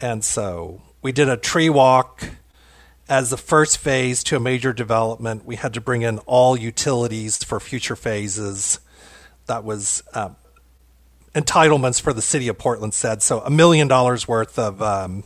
And 0.00 0.24
so 0.24 0.82
we 1.00 1.12
did 1.12 1.28
a 1.28 1.36
tree 1.36 1.70
walk 1.70 2.24
as 3.12 3.28
the 3.28 3.36
first 3.36 3.76
phase 3.76 4.24
to 4.24 4.36
a 4.36 4.40
major 4.40 4.72
development, 4.72 5.44
we 5.44 5.56
had 5.56 5.74
to 5.74 5.82
bring 5.82 6.00
in 6.00 6.18
all 6.20 6.56
utilities 6.56 7.44
for 7.44 7.60
future 7.60 7.94
phases. 7.94 8.80
That 9.48 9.64
was 9.64 10.02
um, 10.14 10.36
entitlements 11.34 12.00
for 12.00 12.14
the 12.14 12.22
city 12.22 12.48
of 12.48 12.56
Portland 12.56 12.94
said 12.94 13.20
so. 13.20 13.40
A 13.40 13.50
million 13.50 13.86
dollars 13.86 14.26
worth 14.26 14.58
of 14.58 14.80
um, 14.80 15.24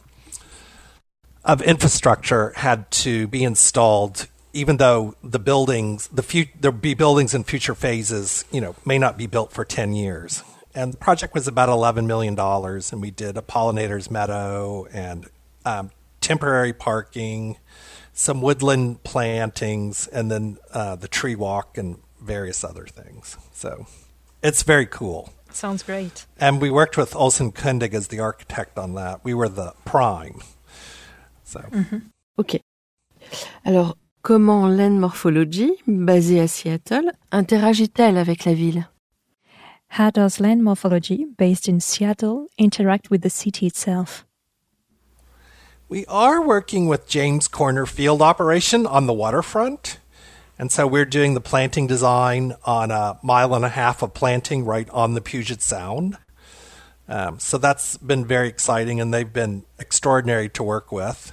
of 1.45 1.63
infrastructure 1.63 2.53
had 2.57 2.91
to 2.91 3.29
be 3.29 3.45
installed, 3.45 4.27
even 4.53 4.79
though 4.79 5.15
the 5.23 5.39
buildings, 5.39 6.09
the 6.09 6.25
fu- 6.25 6.51
there'll 6.61 6.77
be 6.77 6.95
buildings 6.95 7.35
in 7.35 7.45
future 7.45 7.77
phases, 7.77 8.45
you 8.51 8.61
know, 8.61 8.75
may 8.85 8.99
not 8.99 9.17
be 9.17 9.29
built 9.29 9.53
for 9.53 9.65
ten 9.65 9.95
years. 9.95 10.43
And 10.75 10.93
the 10.93 10.99
project 10.99 11.35
was 11.35 11.47
about 11.47 11.69
eleven 11.69 12.09
million 12.09 12.35
dollars, 12.35 12.93
and 12.93 13.01
we 13.01 13.13
did 13.13 13.37
a 13.37 13.43
pollinators 13.43 14.11
meadow 14.11 14.87
and 14.93 15.29
um, 15.65 15.93
temporary 16.27 16.73
parking 16.73 17.57
some 18.17 18.41
woodland 18.41 19.03
plantings, 19.05 20.09
and 20.09 20.31
then 20.31 20.57
uh, 20.73 20.97
the 20.97 21.07
tree 21.07 21.37
walk 21.37 21.77
and 21.77 21.99
various 22.21 22.65
other 22.65 22.87
things. 22.87 23.37
So 23.53 23.87
it's 24.43 24.63
very 24.63 24.87
cool. 24.87 25.33
Sounds 25.51 25.83
great. 25.83 26.27
And 26.41 26.61
we 26.61 26.71
worked 26.71 26.97
with 26.97 27.15
Olson 27.15 27.53
Kundig 27.53 27.95
as 27.95 28.09
the 28.09 28.21
architect 28.21 28.79
on 28.79 28.95
that. 28.95 29.23
We 29.23 29.35
were 29.35 29.49
the 29.49 29.75
prime. 29.85 30.41
So. 31.45 31.61
Mm-hmm. 31.61 31.99
Ok. 32.39 32.61
Alors, 33.65 33.97
comment 34.23 34.67
Land 34.69 34.99
Morphology, 35.01 35.73
basée 35.87 36.41
à 36.41 36.49
Seattle, 36.49 37.13
interagit-elle 37.33 38.17
avec 38.17 38.47
la 38.47 38.55
ville? 38.55 38.89
How 39.91 40.11
does 40.11 40.41
Land 40.41 40.65
Morphology, 40.65 41.27
based 41.37 41.69
in 41.69 41.81
Seattle, 41.81 42.47
interact 42.59 43.11
with 43.11 43.23
the 43.23 43.31
city 43.31 43.67
itself? 43.67 44.26
We 45.89 46.05
are 46.07 46.43
working 46.43 46.89
with 46.89 47.07
James 47.07 47.47
Corner 47.47 47.87
Field 47.87 48.21
Operation 48.21 48.87
on 48.87 49.07
the 49.07 49.13
waterfront. 49.13 49.99
And 50.59 50.73
so 50.73 50.85
we're 50.85 51.05
doing 51.05 51.35
the 51.35 51.41
planting 51.41 51.87
design 51.87 52.55
on 52.65 52.91
a 52.91 53.21
mile 53.23 53.55
and 53.55 53.65
a 53.65 53.69
half 53.69 54.03
of 54.03 54.13
planting 54.13 54.65
right 54.65 54.91
on 54.91 55.15
the 55.15 55.21
Puget 55.21 55.63
Sound. 55.63 56.19
Um, 57.09 57.39
so 57.39 57.57
that's 57.57 57.99
been 57.99 58.25
very 58.25 58.49
exciting, 58.49 59.01
and 59.01 59.15
they've 59.15 59.33
been 59.33 59.63
extraordinary 59.79 60.49
to 60.51 60.65
work 60.65 60.91
with. 60.91 61.33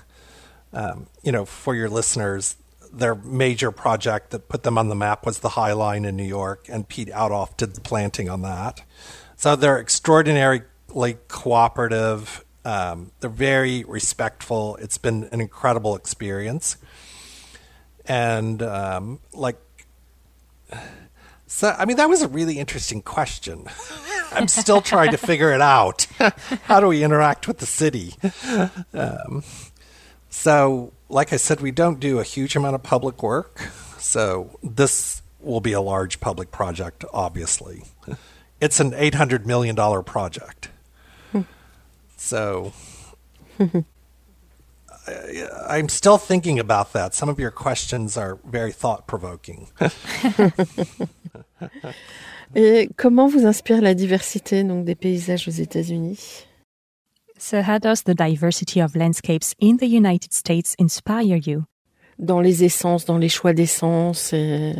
Um, 0.71 1.07
you 1.23 1.31
know, 1.31 1.45
for 1.45 1.73
your 1.73 1.89
listeners, 1.89 2.55
their 2.91 3.15
major 3.15 3.71
project 3.71 4.29
that 4.29 4.49
put 4.49 4.61
them 4.61 4.77
on 4.77 4.87
the 4.87 4.95
map 4.95 5.25
was 5.25 5.39
the 5.39 5.49
High 5.49 5.73
Line 5.73 6.05
in 6.05 6.15
New 6.15 6.21
York, 6.21 6.67
and 6.69 6.87
Piet 6.87 7.09
Oudolf 7.09 7.57
did 7.57 7.73
the 7.73 7.81
planting 7.81 8.29
on 8.29 8.43
that. 8.43 8.83
So 9.35 9.55
they're 9.55 9.79
extraordinarily 9.79 10.61
cooperative 11.27 12.42
um, 12.65 13.11
they're 13.19 13.29
very 13.29 13.83
respectful. 13.83 14.75
It's 14.77 14.97
been 14.97 15.25
an 15.31 15.41
incredible 15.41 15.95
experience. 15.95 16.77
And 18.05 18.61
um, 18.61 19.19
like, 19.33 19.57
So, 21.47 21.75
I 21.77 21.85
mean, 21.85 21.97
that 21.97 22.09
was 22.09 22.21
a 22.23 22.27
really 22.27 22.57
interesting 22.57 23.01
question. 23.01 23.67
I'm 24.31 24.47
still 24.47 24.81
trying 24.81 25.11
to 25.11 25.17
figure 25.17 25.51
it 25.51 25.61
out. 25.61 26.07
How 26.63 26.79
do 26.79 26.87
we 26.87 27.03
interact 27.03 27.47
with 27.47 27.59
the 27.59 27.67
city? 27.67 28.15
Um, 28.93 29.43
so, 30.29 30.93
like 31.09 31.31
I 31.31 31.37
said, 31.37 31.61
we 31.61 31.69
don't 31.69 31.99
do 31.99 32.17
a 32.17 32.23
huge 32.23 32.55
amount 32.55 32.73
of 32.73 32.81
public 32.81 33.21
work. 33.21 33.69
So, 33.99 34.57
this 34.63 35.21
will 35.39 35.61
be 35.61 35.73
a 35.73 35.81
large 35.81 36.19
public 36.19 36.49
project, 36.51 37.05
obviously. 37.13 37.83
It's 38.59 38.79
an 38.79 38.91
$800 38.91 39.45
million 39.45 39.75
project. 40.03 40.69
So, 42.23 42.71
I, 43.59 45.77
am 45.77 45.89
still 45.89 46.17
thinking 46.17 46.57
about 46.57 46.93
that. 46.93 47.13
Some 47.13 47.27
of 47.27 47.37
your 47.37 47.51
questions 47.51 48.15
are 48.15 48.39
very 48.45 48.71
thought 48.71 49.07
provoking. 49.07 49.67
Et 52.55 52.89
comment 52.95 53.27
vous 53.27 53.45
inspire 53.45 53.81
la 53.81 53.93
diversité 53.93 54.63
donc, 54.63 54.85
des 54.85 54.95
paysages 54.95 55.49
aux 55.49 55.51
États-Unis 55.51 56.45
So, 57.37 57.61
how 57.61 57.77
does 57.77 58.03
the 58.03 58.15
diversity 58.15 58.79
of 58.79 58.95
landscapes 58.95 59.53
in 59.59 59.75
the 59.77 59.87
United 59.87 60.31
States 60.31 60.77
inspire 60.79 61.35
you? 61.35 61.65
Dans 62.17 62.39
les 62.39 62.63
essences, 62.63 63.03
dans 63.03 63.17
les 63.17 63.27
choix 63.27 63.53
d'essence. 63.53 64.31
Et... 64.31 64.73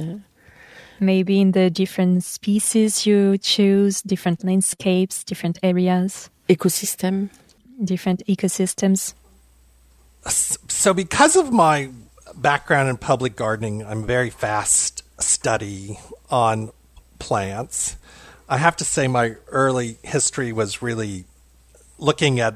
Maybe 1.02 1.42
in 1.42 1.52
the 1.52 1.70
different 1.70 2.24
species 2.24 3.06
you 3.06 3.38
choose, 3.38 4.02
different 4.02 4.46
landscapes, 4.46 5.26
different 5.26 5.60
areas. 5.62 6.30
Écosystèmes. 6.50 7.30
Different 7.84 8.24
ecosystems. 8.28 9.14
So, 10.28 10.94
because 10.94 11.36
of 11.36 11.52
my 11.52 11.90
background 12.36 12.90
in 12.90 12.98
public 12.98 13.36
gardening, 13.36 13.86
I'm 13.86 14.06
very 14.06 14.30
fast 14.30 15.04
study 15.22 16.00
on 16.30 16.72
plants. 17.20 17.98
I 18.48 18.58
have 18.58 18.76
to 18.78 18.86
say, 18.86 19.08
my 19.08 19.36
early 19.48 19.98
history 20.04 20.52
was 20.52 20.82
really 20.82 21.26
looking 21.98 22.40
at 22.40 22.56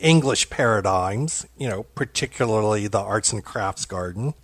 English 0.00 0.50
paradigms, 0.50 1.46
you 1.58 1.68
know, 1.68 1.82
particularly 1.82 2.86
the 2.86 3.00
arts 3.00 3.32
and 3.32 3.44
crafts 3.44 3.84
garden 3.84 4.34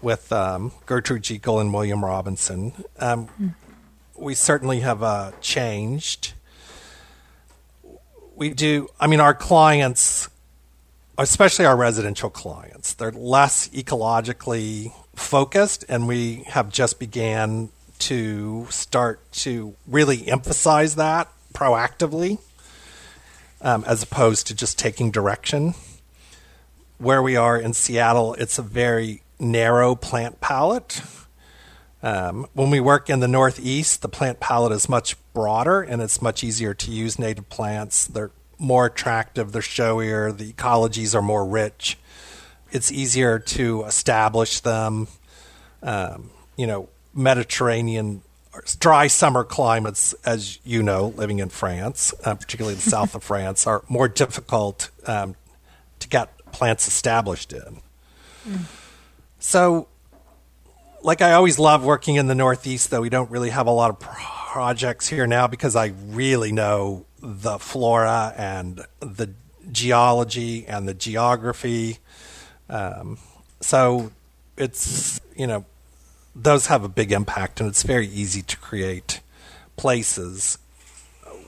with 0.00 0.32
um, 0.32 0.72
Gertrude 0.86 1.22
Jekyll 1.22 1.58
and 1.58 1.72
William 1.74 2.04
Robinson. 2.04 2.72
Um, 2.98 3.28
mm. 3.40 3.54
We 4.16 4.34
certainly 4.34 4.80
have 4.80 5.02
uh, 5.02 5.32
changed. 5.40 6.34
We 8.38 8.50
do, 8.50 8.86
I 9.00 9.08
mean, 9.08 9.18
our 9.18 9.34
clients, 9.34 10.28
especially 11.18 11.66
our 11.66 11.76
residential 11.76 12.30
clients, 12.30 12.94
they're 12.94 13.10
less 13.10 13.66
ecologically 13.70 14.92
focused, 15.16 15.84
and 15.88 16.06
we 16.06 16.44
have 16.46 16.70
just 16.70 17.00
began 17.00 17.70
to 17.98 18.68
start 18.70 19.20
to 19.32 19.74
really 19.88 20.28
emphasize 20.28 20.94
that 20.94 21.26
proactively 21.52 22.38
um, 23.60 23.82
as 23.88 24.04
opposed 24.04 24.46
to 24.46 24.54
just 24.54 24.78
taking 24.78 25.10
direction. 25.10 25.74
Where 26.98 27.20
we 27.20 27.34
are 27.34 27.58
in 27.58 27.72
Seattle, 27.72 28.34
it's 28.34 28.56
a 28.56 28.62
very 28.62 29.22
narrow 29.40 29.96
plant 29.96 30.40
palette. 30.40 31.02
Um, 32.04 32.46
when 32.52 32.70
we 32.70 32.78
work 32.78 33.10
in 33.10 33.18
the 33.18 33.26
Northeast, 33.26 34.02
the 34.02 34.08
plant 34.08 34.38
palette 34.38 34.70
is 34.70 34.88
much 34.88 35.16
broader 35.38 35.82
and 35.82 36.02
it's 36.02 36.20
much 36.20 36.42
easier 36.42 36.74
to 36.74 36.90
use 36.90 37.16
native 37.16 37.48
plants. 37.48 38.08
They're 38.08 38.32
more 38.58 38.86
attractive, 38.86 39.52
they're 39.52 39.62
showier, 39.62 40.36
the 40.36 40.52
ecologies 40.52 41.14
are 41.14 41.22
more 41.22 41.46
rich. 41.46 41.96
It's 42.72 42.90
easier 42.90 43.38
to 43.38 43.84
establish 43.84 44.58
them. 44.58 45.06
Um, 45.80 46.30
you 46.56 46.66
know, 46.66 46.88
Mediterranean 47.14 48.22
dry 48.80 49.06
summer 49.06 49.44
climates, 49.44 50.12
as 50.24 50.58
you 50.64 50.82
know, 50.82 51.14
living 51.16 51.38
in 51.38 51.50
France, 51.50 52.12
uh, 52.24 52.34
particularly 52.34 52.74
the 52.74 52.90
south 52.90 53.14
of 53.14 53.22
France, 53.32 53.64
are 53.64 53.84
more 53.88 54.08
difficult 54.08 54.90
um, 55.06 55.36
to 56.00 56.08
get 56.08 56.36
plants 56.50 56.88
established 56.88 57.52
in. 57.52 57.80
Mm. 58.44 58.64
So, 59.38 59.86
like 61.04 61.22
I 61.22 61.34
always 61.34 61.60
love 61.60 61.84
working 61.84 62.16
in 62.16 62.26
the 62.26 62.34
Northeast, 62.34 62.90
though 62.90 63.02
we 63.02 63.08
don't 63.08 63.30
really 63.30 63.50
have 63.50 63.68
a 63.68 63.70
lot 63.70 63.90
of 63.90 64.00
projects 64.58 65.06
here 65.06 65.24
now 65.24 65.46
because 65.46 65.76
I 65.76 65.92
really 66.08 66.50
know 66.50 67.06
the 67.22 67.60
flora 67.60 68.34
and 68.36 68.84
the 68.98 69.32
geology 69.70 70.66
and 70.66 70.88
the 70.88 70.94
geography. 70.94 71.98
Um, 72.68 73.18
so 73.60 74.10
it's 74.56 75.20
you 75.36 75.46
know 75.46 75.64
those 76.34 76.66
have 76.66 76.82
a 76.82 76.88
big 76.88 77.12
impact, 77.12 77.60
and 77.60 77.68
it's 77.68 77.84
very 77.84 78.08
easy 78.08 78.42
to 78.42 78.56
create 78.56 79.20
places 79.76 80.58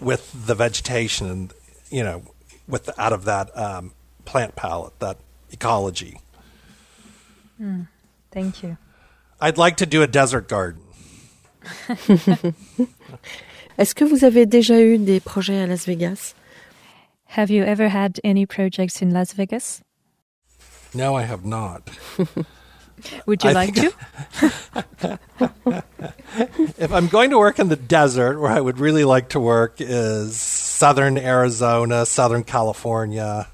with 0.00 0.46
the 0.46 0.54
vegetation 0.54 1.28
and 1.28 1.52
you 1.90 2.04
know 2.04 2.22
with 2.68 2.84
the, 2.84 3.02
out 3.02 3.12
of 3.12 3.24
that 3.24 3.50
um, 3.58 3.90
plant 4.24 4.54
palette, 4.54 4.96
that 5.00 5.16
ecology. 5.50 6.20
Mm, 7.60 7.88
thank 8.30 8.62
you. 8.62 8.76
I'd 9.40 9.58
like 9.58 9.78
to 9.78 9.86
do 9.86 10.00
a 10.04 10.06
desert 10.06 10.48
garden. 10.48 10.82
Est-ce 13.78 13.94
que 13.94 14.04
vous 14.04 14.24
avez 14.24 14.46
déjà 14.46 14.80
eu 14.80 14.98
des 14.98 15.20
projets 15.20 15.62
à 15.62 15.66
Las 15.66 15.86
Vegas? 15.86 16.34
Have 17.36 17.50
you 17.50 17.62
ever 17.62 17.88
had 17.88 18.20
any 18.24 18.44
projects 18.44 19.00
in 19.00 19.10
Las 19.10 19.32
Vegas? 19.32 19.82
No, 20.92 21.14
I 21.14 21.22
have 21.22 21.44
not. 21.44 21.88
Would 23.26 23.44
you 23.44 23.50
I 23.50 23.52
like 23.52 23.74
to? 23.74 23.92
if 26.78 26.92
I'm 26.92 27.08
going 27.08 27.30
to 27.30 27.38
work 27.38 27.58
in 27.58 27.68
the 27.68 27.76
desert, 27.76 28.38
where 28.38 28.50
I 28.50 28.60
would 28.60 28.78
really 28.78 29.04
like 29.04 29.30
to 29.30 29.40
work 29.40 29.76
is 29.78 30.36
southern 30.36 31.16
Arizona, 31.16 32.04
southern 32.04 32.44
California. 32.44 33.48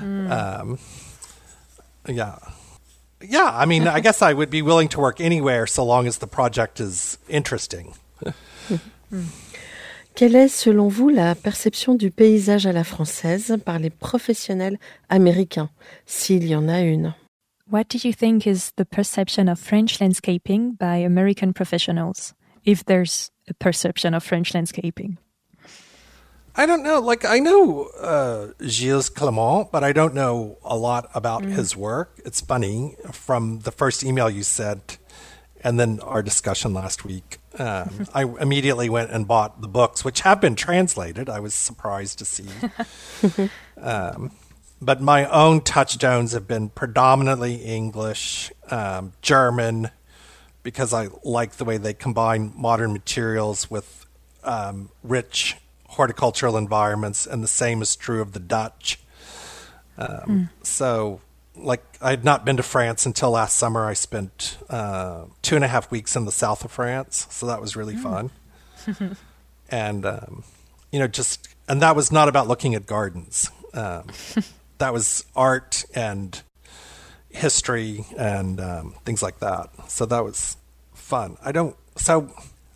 mm. 0.00 0.30
um, 0.30 0.78
yeah. 2.08 2.38
Yeah, 3.22 3.50
I 3.52 3.66
mean, 3.66 3.86
I 3.86 4.00
guess 4.00 4.22
I 4.22 4.32
would 4.32 4.48
be 4.50 4.62
willing 4.62 4.88
to 4.90 5.00
work 5.00 5.20
anywhere 5.20 5.66
so 5.66 5.84
long 5.84 6.06
as 6.06 6.18
the 6.18 6.26
project 6.26 6.80
is 6.80 7.18
interesting. 7.28 7.94
Quelle 10.14 10.36
est, 10.36 10.48
selon 10.48 10.88
vous, 10.88 11.08
la 11.08 11.34
perception 11.34 11.94
du 11.94 12.10
paysage 12.10 12.66
à 12.66 12.72
la 12.72 12.84
française 12.84 13.56
par 13.64 13.78
les 13.78 13.90
professionnels 13.90 14.78
américains, 15.08 15.70
s'il 16.06 16.46
y 16.46 16.54
en 16.54 16.68
a 16.68 16.80
une? 16.80 17.14
What 17.70 17.84
do 17.88 17.98
you 18.02 18.12
think 18.12 18.46
is 18.46 18.72
the 18.76 18.84
perception 18.84 19.48
of 19.48 19.60
French 19.60 20.00
landscaping 20.00 20.72
by 20.74 21.04
American 21.04 21.52
professionals, 21.52 22.34
if 22.64 22.84
there's 22.84 23.30
a 23.48 23.54
perception 23.54 24.12
of 24.12 24.24
French 24.24 24.52
landscaping? 24.52 25.18
I 26.56 26.66
don't 26.66 26.82
know. 26.82 27.00
Like 27.00 27.24
I 27.24 27.38
know 27.38 27.84
uh, 28.00 28.48
Gilles 28.66 29.08
Clement, 29.08 29.70
but 29.70 29.84
I 29.84 29.92
don't 29.92 30.14
know 30.14 30.58
a 30.64 30.76
lot 30.76 31.08
about 31.14 31.42
mm. 31.42 31.52
his 31.52 31.76
work. 31.76 32.20
It's 32.24 32.40
funny 32.40 32.96
from 33.12 33.60
the 33.60 33.70
first 33.70 34.02
email 34.02 34.28
you 34.28 34.42
sent, 34.42 34.98
and 35.62 35.78
then 35.78 36.00
our 36.00 36.22
discussion 36.22 36.74
last 36.74 37.04
week. 37.04 37.38
Um, 37.58 38.06
I 38.14 38.24
immediately 38.24 38.88
went 38.88 39.10
and 39.10 39.26
bought 39.26 39.60
the 39.60 39.68
books, 39.68 40.04
which 40.04 40.20
have 40.20 40.40
been 40.40 40.56
translated. 40.56 41.28
I 41.28 41.40
was 41.40 41.54
surprised 41.54 42.18
to 42.18 42.24
see. 42.24 42.48
um, 43.80 44.32
but 44.82 45.00
my 45.02 45.26
own 45.26 45.60
touchstones 45.60 46.32
have 46.32 46.48
been 46.48 46.70
predominantly 46.70 47.56
English, 47.56 48.50
um, 48.70 49.12
German, 49.20 49.90
because 50.62 50.94
I 50.94 51.08
like 51.22 51.52
the 51.52 51.64
way 51.64 51.76
they 51.76 51.92
combine 51.92 52.52
modern 52.56 52.92
materials 52.92 53.70
with 53.70 54.06
um, 54.42 54.90
rich 55.02 55.56
horticultural 55.90 56.56
environments, 56.56 57.26
and 57.26 57.42
the 57.42 57.48
same 57.48 57.82
is 57.82 57.96
true 57.96 58.22
of 58.22 58.32
the 58.32 58.40
Dutch. 58.40 58.98
Um, 59.98 60.08
mm. 60.08 60.48
So, 60.62 61.20
like, 61.62 61.82
I 62.00 62.10
had 62.10 62.24
not 62.24 62.44
been 62.44 62.56
to 62.56 62.62
France 62.62 63.06
until 63.06 63.30
last 63.30 63.56
summer. 63.56 63.86
I 63.86 63.94
spent 63.94 64.58
uh, 64.68 65.24
two 65.42 65.56
and 65.56 65.64
a 65.64 65.68
half 65.68 65.90
weeks 65.90 66.16
in 66.16 66.24
the 66.24 66.32
south 66.32 66.64
of 66.64 66.72
France, 66.72 67.26
so 67.30 67.46
that 67.46 67.60
was 67.60 67.76
really 67.76 67.94
mm. 67.94 68.02
fun. 68.02 69.16
and, 69.70 70.06
um, 70.06 70.44
you 70.90 70.98
know, 70.98 71.06
just, 71.06 71.48
and 71.68 71.82
that 71.82 71.96
was 71.96 72.10
not 72.10 72.28
about 72.28 72.48
looking 72.48 72.74
at 72.74 72.86
gardens. 72.86 73.50
Um, 73.74 74.06
that 74.78 74.92
was 74.92 75.24
art 75.36 75.84
and 75.94 76.42
history 77.30 78.06
and 78.16 78.60
um, 78.60 78.94
things 79.04 79.22
like 79.22 79.38
that. 79.40 79.70
So 79.90 80.06
that 80.06 80.24
was 80.24 80.56
fun. 80.94 81.36
I 81.44 81.52
don't, 81.52 81.76
so 81.96 82.32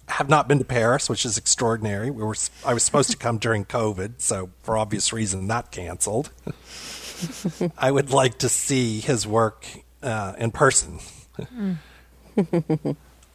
have 0.06 0.28
not 0.28 0.48
been 0.48 0.58
to 0.58 0.64
Paris, 0.64 1.08
which 1.08 1.24
is 1.24 1.38
extraordinary. 1.38 2.10
We 2.10 2.22
were 2.22 2.36
I 2.64 2.74
was 2.74 2.82
supposed 2.82 3.10
to 3.10 3.16
come 3.16 3.38
during 3.38 3.64
COVID, 3.64 4.14
so 4.20 4.50
for 4.62 4.76
obvious 4.76 5.12
reason 5.12 5.48
that 5.48 5.70
canceled. 5.70 6.30
I 7.78 7.90
would 7.90 8.10
like 8.10 8.38
to 8.38 8.48
see 8.48 9.00
his 9.00 9.26
work 9.26 9.66
uh, 10.02 10.34
in 10.38 10.50
person. 10.50 10.98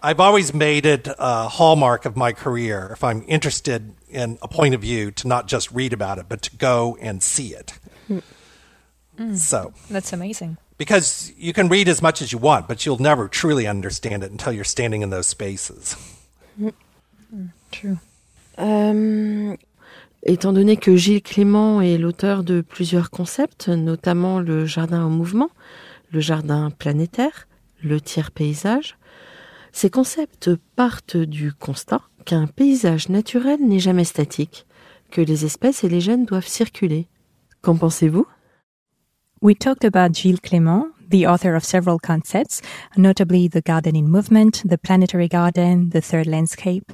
I've 0.02 0.20
always 0.20 0.54
made 0.54 0.86
it 0.86 1.08
a 1.20 1.50
hallmark 1.50 2.06
of 2.06 2.16
my 2.16 2.32
career 2.32 2.90
if 2.94 3.04
I'm 3.04 3.26
interested 3.28 3.94
in 4.10 4.38
a 4.42 4.48
point 4.48 4.74
of 4.74 4.82
view 4.82 5.12
to 5.12 5.28
not 5.28 5.48
just 5.48 5.72
read 5.72 5.92
about 5.92 6.20
it, 6.20 6.28
but 6.30 6.42
to 6.44 6.56
go 6.56 6.98
and 7.02 7.22
see 7.22 7.54
it. 7.54 7.74
Mm. 9.18 9.38
So 9.38 9.74
that's 9.90 10.14
amazing. 10.14 10.58
Because 10.78 11.34
you 11.38 11.52
can 11.52 11.68
read 11.68 11.90
as 11.90 12.02
much 12.02 12.22
as 12.22 12.32
you 12.32 12.38
want, 12.38 12.70
but 12.70 12.86
you'll 12.86 13.00
never 13.00 13.28
truly 13.28 13.68
understand 13.68 14.24
it 14.24 14.32
until 14.32 14.54
you're 14.54 14.64
standing 14.64 15.02
in 15.02 15.10
those 15.10 15.28
spaces. 15.28 15.98
True. 17.72 18.00
Euh, 18.58 19.56
étant 20.24 20.54
donné 20.54 20.78
que 20.78 20.96
Gilles 20.96 21.22
Clément 21.22 21.82
est 21.82 21.98
l'auteur 21.98 22.44
de 22.44 22.62
plusieurs 22.62 23.10
concepts, 23.10 23.70
notamment 23.70 24.40
le 24.40 24.66
jardin 24.66 25.04
en 25.04 25.10
mouvement, 25.10 25.50
le 26.12 26.20
jardin 26.20 26.72
planétaire, 26.72 27.48
le 27.84 28.02
tiers 28.02 28.32
paysage, 28.32 28.98
ces 29.72 29.90
concepts 29.90 30.50
partent 30.76 31.18
du 31.18 31.54
constat 31.54 32.02
qu'un 32.26 32.48
paysage 32.48 33.10
naturel 33.10 33.60
n'est 33.62 33.80
jamais 33.80 34.04
statique, 34.04 34.66
que 35.12 35.22
les 35.22 35.46
espèces 35.46 35.84
et 35.84 35.90
les 35.90 36.02
gènes 36.02 36.26
doivent 36.26 36.48
circuler. 36.48 37.08
Qu'en 37.62 37.76
pensez-vous? 37.76 38.26
We 39.42 39.58
talked 39.58 39.86
about 39.86 40.14
Gilles 40.14 40.42
Clément, 40.42 40.88
the 41.10 41.26
author 41.26 41.56
of 41.56 41.64
several 41.64 41.98
concepts, 41.98 42.62
notably 42.98 43.48
the 43.48 43.62
garden 43.66 43.96
in 43.96 44.08
movement, 44.08 44.64
the 44.68 44.78
planetary 44.78 45.28
garden, 45.28 45.90
the 45.90 46.02
third 46.02 46.28
landscape. 46.28 46.92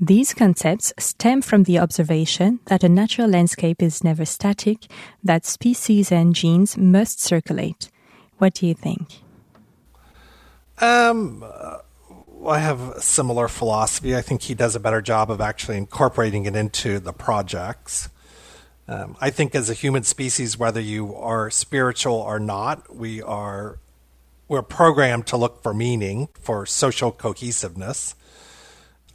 These 0.00 0.34
concepts 0.34 0.92
stem 0.98 1.40
from 1.40 1.62
the 1.62 1.78
observation 1.78 2.60
that 2.66 2.84
a 2.84 2.88
natural 2.88 3.28
landscape 3.28 3.82
is 3.82 4.04
never 4.04 4.26
static, 4.26 4.86
that 5.24 5.46
species 5.46 6.12
and 6.12 6.34
genes 6.34 6.76
must 6.76 7.20
circulate. 7.20 7.88
What 8.36 8.52
do 8.54 8.66
you 8.66 8.74
think? 8.74 9.22
Um, 10.78 11.42
uh, 11.42 11.78
I 12.46 12.58
have 12.58 12.80
a 12.80 13.00
similar 13.00 13.48
philosophy. 13.48 14.14
I 14.14 14.20
think 14.20 14.42
he 14.42 14.54
does 14.54 14.76
a 14.76 14.80
better 14.80 15.00
job 15.00 15.30
of 15.30 15.40
actually 15.40 15.78
incorporating 15.78 16.44
it 16.44 16.54
into 16.54 16.98
the 16.98 17.14
projects. 17.14 18.10
Um, 18.88 19.16
I 19.18 19.30
think 19.30 19.54
as 19.54 19.70
a 19.70 19.74
human 19.74 20.02
species, 20.02 20.58
whether 20.58 20.80
you 20.80 21.14
are 21.14 21.50
spiritual 21.50 22.16
or 22.16 22.38
not, 22.38 22.94
we 22.94 23.22
are 23.22 23.78
we're 24.48 24.62
programmed 24.62 25.26
to 25.28 25.36
look 25.36 25.62
for 25.62 25.74
meaning, 25.74 26.28
for 26.38 26.66
social 26.66 27.10
cohesiveness. 27.10 28.14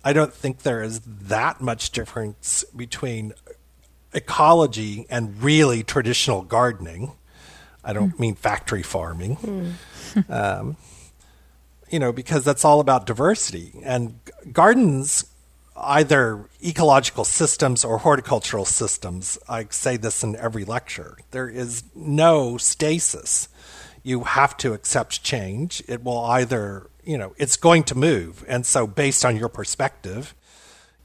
I 0.03 0.13
don't 0.13 0.33
think 0.33 0.59
there 0.59 0.81
is 0.81 1.01
that 1.05 1.61
much 1.61 1.91
difference 1.91 2.63
between 2.75 3.33
ecology 4.13 5.05
and 5.09 5.41
really 5.41 5.83
traditional 5.83 6.41
gardening. 6.41 7.11
I 7.83 7.93
don't 7.93 8.15
mm. 8.15 8.19
mean 8.19 8.35
factory 8.35 8.83
farming. 8.83 9.37
Mm. 9.37 10.29
um, 10.59 10.77
you 11.89 11.99
know, 11.99 12.11
because 12.11 12.43
that's 12.43 12.63
all 12.65 12.79
about 12.79 13.05
diversity. 13.05 13.73
And 13.83 14.19
gardens, 14.51 15.25
either 15.75 16.45
ecological 16.63 17.25
systems 17.25 17.83
or 17.83 17.99
horticultural 17.99 18.65
systems, 18.65 19.37
I 19.49 19.67
say 19.69 19.97
this 19.97 20.23
in 20.23 20.35
every 20.37 20.63
lecture, 20.63 21.17
there 21.31 21.49
is 21.49 21.83
no 21.93 22.57
stasis. 22.57 23.49
You 24.03 24.23
have 24.23 24.57
to 24.57 24.73
accept 24.73 25.21
change. 25.23 25.83
It 25.87 26.03
will 26.03 26.19
either, 26.25 26.89
you 27.03 27.17
know, 27.17 27.33
it's 27.37 27.55
going 27.55 27.83
to 27.83 27.95
move. 27.95 28.43
And 28.47 28.65
so, 28.65 28.87
based 28.87 29.25
on 29.25 29.37
your 29.37 29.49
perspective, 29.49 30.35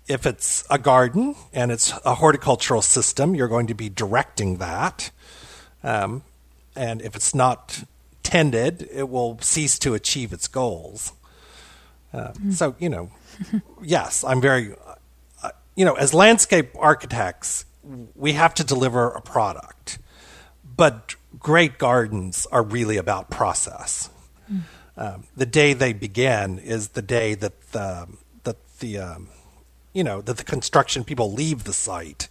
if 0.09 0.27
it's 0.27 0.65
a 0.71 0.79
garden 0.79 1.35
and 1.53 1.73
it's 1.73 1.93
a 2.05 2.15
horticultural 2.17 2.83
system, 2.83 3.35
you're 3.35 3.49
going 3.49 3.67
to 3.67 3.75
be 3.75 3.89
directing 3.89 4.59
that. 4.59 5.11
Um, 5.83 6.23
and 6.75 7.03
if 7.03 7.17
it's 7.17 7.35
not 7.35 7.85
tended, 8.23 8.89
it 8.93 9.09
will 9.09 9.39
cease 9.41 9.79
to 9.81 9.95
achieve 9.95 10.33
its 10.33 10.49
goals. 10.49 11.13
Uh, 12.13 12.33
mm. 12.33 12.53
So, 12.53 12.77
you 12.79 12.89
know, 12.89 13.11
yes, 13.83 14.25
I'm 14.25 14.41
very, 14.41 14.75
uh, 15.43 15.51
you 15.75 15.85
know, 15.85 15.95
as 15.95 16.15
landscape 16.15 16.71
architects, 16.79 17.65
we 18.15 18.33
have 18.33 18.55
to 18.55 18.65
deliver 18.65 19.11
a 19.11 19.21
product. 19.21 19.99
But 20.77 21.15
great 21.39 21.79
gardens 21.79 22.47
are 22.53 22.63
really 22.63 22.97
about 22.97 23.31
process. 23.31 24.11
Mm. 24.53 24.63
Um, 24.97 25.25
the 25.37 25.47
day 25.47 25.75
they 25.75 25.93
begin 25.93 26.59
is 26.59 26.89
the 26.89 27.03
day 27.03 27.35
that 27.35 27.73
the, 27.73 28.09
that 28.45 28.57
the 28.79 28.99
um, 28.99 29.29
you 29.93 30.05
know 30.05 30.21
that 30.23 30.37
the 30.39 30.45
construction 30.45 31.05
people 31.05 31.33
leave 31.33 31.65
the 31.65 31.73
site, 31.73 32.29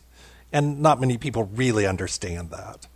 and 0.52 0.80
not 0.82 1.00
many 1.00 1.18
people 1.18 1.44
really 1.44 1.86
understand 1.86 2.52
that. 2.52 2.88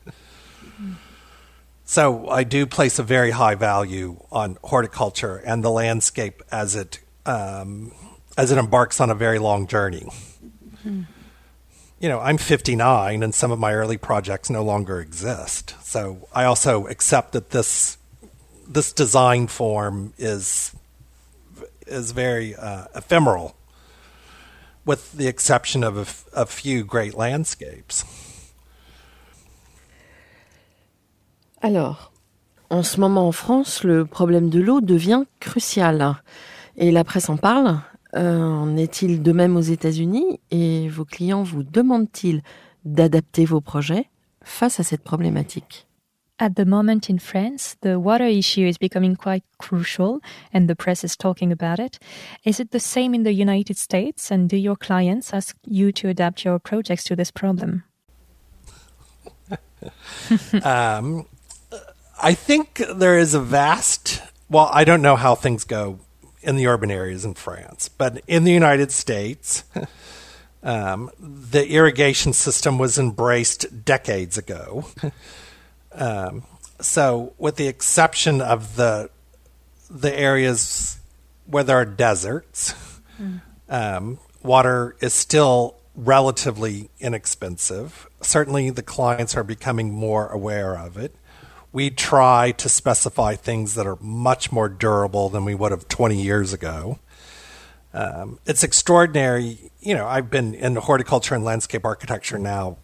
So 1.89 2.29
I 2.29 2.43
do 2.43 2.67
place 2.67 2.99
a 2.99 3.03
very 3.03 3.31
high 3.31 3.55
value 3.55 4.23
on 4.31 4.59
horticulture 4.63 5.37
and 5.37 5.63
the 5.63 5.71
landscape 5.71 6.43
as 6.51 6.75
it 6.75 6.99
um, 7.25 7.93
as 8.37 8.51
it 8.51 8.59
embarks 8.59 9.01
on 9.01 9.09
a 9.09 9.15
very 9.15 9.39
long 9.39 9.65
journey. 9.65 10.05
Mm-hmm. 10.05 11.01
You 11.99 12.07
know, 12.07 12.19
I'm 12.19 12.37
59, 12.37 13.23
and 13.23 13.33
some 13.33 13.51
of 13.51 13.57
my 13.57 13.73
early 13.73 13.97
projects 13.97 14.51
no 14.51 14.63
longer 14.63 15.01
exist. 15.01 15.75
So 15.83 16.27
I 16.31 16.45
also 16.45 16.85
accept 16.85 17.33
that 17.33 17.49
this 17.49 17.97
this 18.71 18.93
design 18.93 19.47
form 19.47 20.13
is 20.17 20.73
is 21.87 22.11
very 22.11 22.55
uh, 22.55 22.85
ephemeral, 22.95 23.55
with 24.85 25.11
the 25.13 25.27
exception 25.27 25.83
of 25.83 25.97
a, 25.97 26.41
a 26.41 26.45
few 26.45 26.83
great 26.83 27.17
landscapes. 27.17 28.05
Alors, 31.61 32.11
en 32.69 32.83
ce 32.83 32.99
moment 32.99 33.27
en 33.27 33.31
France, 33.31 33.83
le 33.83 34.05
problème 34.05 34.49
de 34.49 34.61
l'eau 34.61 34.79
devient 34.81 35.25
crucial. 35.39 36.15
Et 36.77 36.91
la 36.91 37.03
presse 37.03 37.29
en 37.29 37.35
parle. 37.35 37.81
Euh, 38.15 38.41
en 38.41 38.77
est-il 38.77 39.21
de 39.21 39.31
même 39.33 39.57
aux 39.57 39.61
États-Unis? 39.61 40.39
Et 40.51 40.87
vos 40.87 41.05
clients 41.05 41.43
vous 41.43 41.63
demandent-ils 41.63 42.41
d'adapter 42.85 43.43
vos 43.43 43.61
projets 43.61 44.09
face 44.41 44.79
à 44.79 44.83
cette 44.83 45.03
problématique? 45.03 45.88
At 46.41 46.55
the 46.55 46.65
moment 46.65 47.09
in 47.09 47.19
France, 47.19 47.75
the 47.81 47.99
water 47.99 48.23
issue 48.23 48.65
is 48.65 48.77
becoming 48.77 49.17
quite 49.17 49.43
crucial 49.57 50.21
and 50.53 50.69
the 50.69 50.75
press 50.75 51.03
is 51.03 51.17
talking 51.17 51.51
about 51.51 51.79
it. 51.79 51.99
Is 52.45 52.61
it 52.61 52.71
the 52.71 52.79
same 52.79 53.13
in 53.13 53.23
the 53.23 53.33
United 53.33 53.77
States 53.77 54.31
and 54.31 54.49
do 54.49 54.55
your 54.55 54.77
clients 54.77 55.33
ask 55.33 55.57
you 55.65 55.91
to 55.91 56.07
adapt 56.07 56.45
your 56.45 56.57
projects 56.57 57.03
to 57.05 57.15
this 57.15 57.29
problem? 57.29 57.83
um, 60.63 61.25
I 62.21 62.33
think 62.33 62.81
there 62.89 63.17
is 63.17 63.33
a 63.33 63.41
vast. 63.41 64.21
Well, 64.49 64.69
I 64.71 64.85
don't 64.85 65.01
know 65.01 65.17
how 65.17 65.35
things 65.35 65.65
go 65.65 65.99
in 66.41 66.55
the 66.55 66.67
urban 66.67 66.89
areas 66.89 67.25
in 67.25 67.33
France, 67.33 67.89
but 67.89 68.21
in 68.27 68.45
the 68.45 68.53
United 68.53 68.91
States, 68.93 69.65
um, 70.63 71.11
the 71.19 71.67
irrigation 71.67 72.31
system 72.31 72.77
was 72.77 72.97
embraced 72.97 73.83
decades 73.83 74.37
ago. 74.37 74.85
um, 75.93 76.43
so, 76.81 77.33
with 77.37 77.55
the 77.55 77.67
exception 77.67 78.41
of 78.41 78.75
the 78.75 79.09
the 79.89 80.17
areas 80.17 80.99
where 81.45 81.63
there 81.63 81.77
are 81.77 81.85
deserts, 81.85 82.73
mm. 83.19 83.41
um, 83.69 84.19
water 84.43 84.95
is 85.01 85.13
still 85.13 85.75
relatively 85.95 86.89
inexpensive. 86.99 88.07
Certainly, 88.21 88.69
the 88.71 88.83
clients 88.83 89.35
are 89.35 89.43
becoming 89.43 89.91
more 89.91 90.27
aware 90.27 90.77
of 90.77 90.97
it 90.97 91.15
we 91.71 91.89
try 91.89 92.51
to 92.51 92.67
specify 92.67 93.35
things 93.35 93.75
that 93.75 93.85
are 93.85 93.97
much 94.01 94.51
more 94.51 94.69
durable 94.69 95.29
than 95.29 95.45
we 95.45 95.53
would 95.53 95.71
have 95.71 95.87
20 95.87 96.21
years 96.21 96.53
ago. 96.53 96.99
Um, 97.93 98.39
it's 98.45 98.63
extraordinary. 98.63 99.71
You 99.79 99.95
know, 99.95 100.07
I've 100.07 100.29
been 100.29 100.53
in 100.53 100.75
horticulture 100.75 101.35
and 101.35 101.43
landscape 101.43 101.85
architecture 101.85 102.39
now 102.39 102.77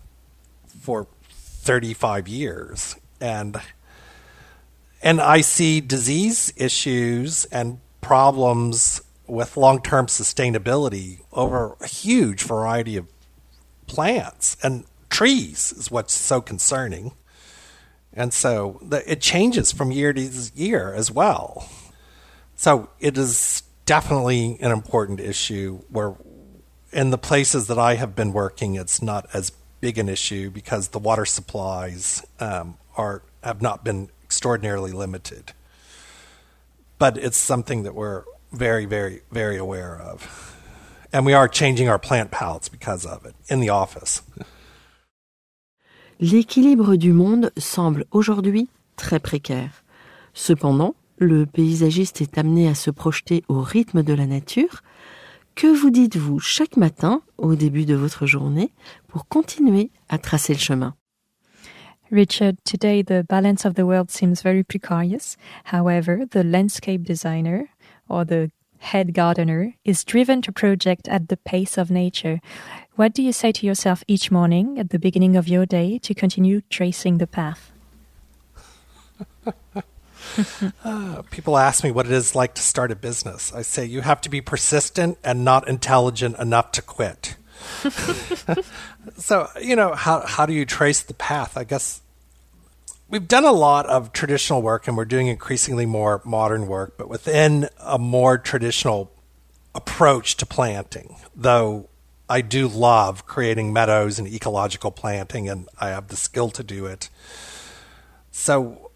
for 0.81 1.07
35 1.65 2.27
years, 2.27 2.95
and 3.19 3.57
and 5.01 5.19
I 5.19 5.41
see 5.41 5.81
disease 5.81 6.53
issues 6.55 7.45
and 7.45 7.79
problems 8.01 9.01
with 9.27 9.57
long-term 9.57 10.07
sustainability 10.07 11.19
over 11.33 11.75
a 11.81 11.87
huge 11.87 12.43
variety 12.43 12.97
of 12.97 13.07
plants 13.87 14.57
and 14.63 14.85
trees 15.09 15.73
is 15.75 15.89
what's 15.89 16.13
so 16.13 16.41
concerning. 16.41 17.13
And 18.13 18.33
so 18.33 18.79
the, 18.81 19.09
it 19.11 19.21
changes 19.21 19.71
from 19.71 19.91
year 19.91 20.13
to 20.13 20.21
year 20.55 20.93
as 20.93 21.11
well. 21.11 21.69
So 22.55 22.89
it 22.99 23.17
is 23.17 23.63
definitely 23.85 24.57
an 24.61 24.71
important 24.71 25.19
issue 25.19 25.79
where 25.89 26.15
in 26.91 27.09
the 27.09 27.17
places 27.17 27.67
that 27.67 27.77
I 27.77 27.95
have 27.95 28.15
been 28.15 28.33
working, 28.33 28.75
it's 28.75 29.01
not 29.01 29.27
as 29.33 29.51
big 29.85 29.99
an 29.99 30.09
issue 30.09 30.49
because 30.49 30.87
the 30.87 31.03
water 31.09 31.25
supplies 31.25 32.25
um, 32.39 32.75
are 32.97 33.21
have 33.43 33.61
not 33.61 33.83
been 33.83 34.09
extraordinarily 34.23 34.91
limited. 34.91 35.53
But 36.97 37.13
it's 37.17 37.37
something 37.37 37.83
that 37.83 37.93
we're 37.93 38.23
very, 38.51 38.85
very, 38.85 39.21
very 39.31 39.57
aware 39.57 39.95
of. 40.11 40.17
And 41.13 41.23
we 41.23 41.33
are 41.33 41.47
changing 41.47 41.87
our 41.87 41.99
plant 41.99 42.31
palettes 42.31 42.67
because 42.67 43.05
of 43.05 43.27
it 43.27 43.35
in 43.47 43.59
the 43.59 43.69
office. 43.69 44.23
L'équilibre 46.19 46.95
du 46.95 47.13
monde 47.13 47.51
semble 47.55 48.05
aujourd'hui 48.09 48.67
très 48.97 49.19
précaire. 49.19 49.83
Cependant, 50.33 50.95
le 51.19 51.45
paysagiste 51.45 52.21
est 52.21 52.39
amené 52.39 52.67
à 52.67 52.73
se 52.73 52.89
projeter 52.89 53.43
au 53.49 53.61
rythme 53.61 54.01
de 54.01 54.15
la 54.15 54.25
nature. 54.25 54.81
Que 55.53 55.67
vous 55.67 55.91
dites-vous 55.91 56.39
chaque 56.39 56.75
matin 56.75 57.21
au 57.37 57.53
début 57.55 57.85
de 57.85 57.95
votre 57.95 58.25
journée 58.25 58.71
pour 59.15 59.29
continuer 59.29 59.91
à 60.09 60.17
tracer 60.17 60.51
le 60.51 60.59
chemin 60.59 60.93
Richard, 62.11 62.57
today 62.65 63.01
the 63.01 63.23
balance 63.23 63.63
of 63.63 63.75
the 63.75 63.85
world 63.85 64.11
seems 64.11 64.41
very 64.43 64.61
precarious. 64.61 65.37
However, 65.71 66.25
the 66.29 66.43
landscape 66.43 67.03
designer 67.03 67.69
or 68.09 68.25
the 68.25 68.51
head 68.79 69.13
gardener, 69.13 69.73
is 69.85 70.03
driven 70.03 70.41
to 70.41 70.51
project 70.51 71.07
at 71.07 71.29
the 71.29 71.37
pace 71.37 71.77
of 71.77 71.89
nature. 71.89 72.41
What 72.97 73.13
do 73.13 73.23
you 73.23 73.31
say 73.31 73.53
to 73.53 73.65
yourself 73.65 74.03
each 74.05 74.31
morning 74.31 74.77
at 74.77 74.89
the 74.89 74.99
beginning 74.99 75.37
of 75.37 75.47
your 75.47 75.65
day 75.65 75.97
to 75.99 76.13
continue 76.13 76.59
tracing 76.69 77.17
the 77.17 77.25
path? 77.25 77.71
uh, 80.83 81.21
people 81.31 81.57
ask 81.57 81.85
me 81.85 81.91
what 81.91 82.05
it 82.05 82.11
is 82.11 82.35
like 82.35 82.53
to 82.55 82.61
start 82.61 82.91
a 82.91 82.95
business. 82.97 83.53
I 83.53 83.61
say 83.61 83.85
you 83.85 84.01
have 84.01 84.19
to 84.21 84.29
be 84.29 84.41
persistent 84.41 85.17
and 85.23 85.45
not 85.45 85.69
intelligent 85.69 86.37
enough 86.37 86.73
to 86.73 86.81
quit. 86.81 87.37
so, 89.17 89.49
you 89.61 89.75
know, 89.75 89.93
how, 89.93 90.25
how 90.25 90.45
do 90.45 90.53
you 90.53 90.65
trace 90.65 91.01
the 91.01 91.13
path? 91.13 91.57
I 91.57 91.63
guess 91.63 92.01
we've 93.09 93.27
done 93.27 93.45
a 93.45 93.51
lot 93.51 93.85
of 93.85 94.11
traditional 94.11 94.61
work 94.61 94.87
and 94.87 94.97
we're 94.97 95.05
doing 95.05 95.27
increasingly 95.27 95.85
more 95.85 96.21
modern 96.25 96.67
work, 96.67 96.97
but 96.97 97.09
within 97.09 97.69
a 97.79 97.99
more 97.99 98.37
traditional 98.37 99.11
approach 99.73 100.37
to 100.37 100.45
planting, 100.45 101.15
though 101.35 101.89
I 102.29 102.41
do 102.41 102.67
love 102.67 103.25
creating 103.25 103.73
meadows 103.73 104.17
and 104.17 104.27
ecological 104.27 104.91
planting 104.91 105.47
and 105.49 105.67
I 105.79 105.89
have 105.89 106.07
the 106.07 106.15
skill 106.15 106.49
to 106.51 106.63
do 106.63 106.85
it. 106.85 107.09
So 108.31 108.91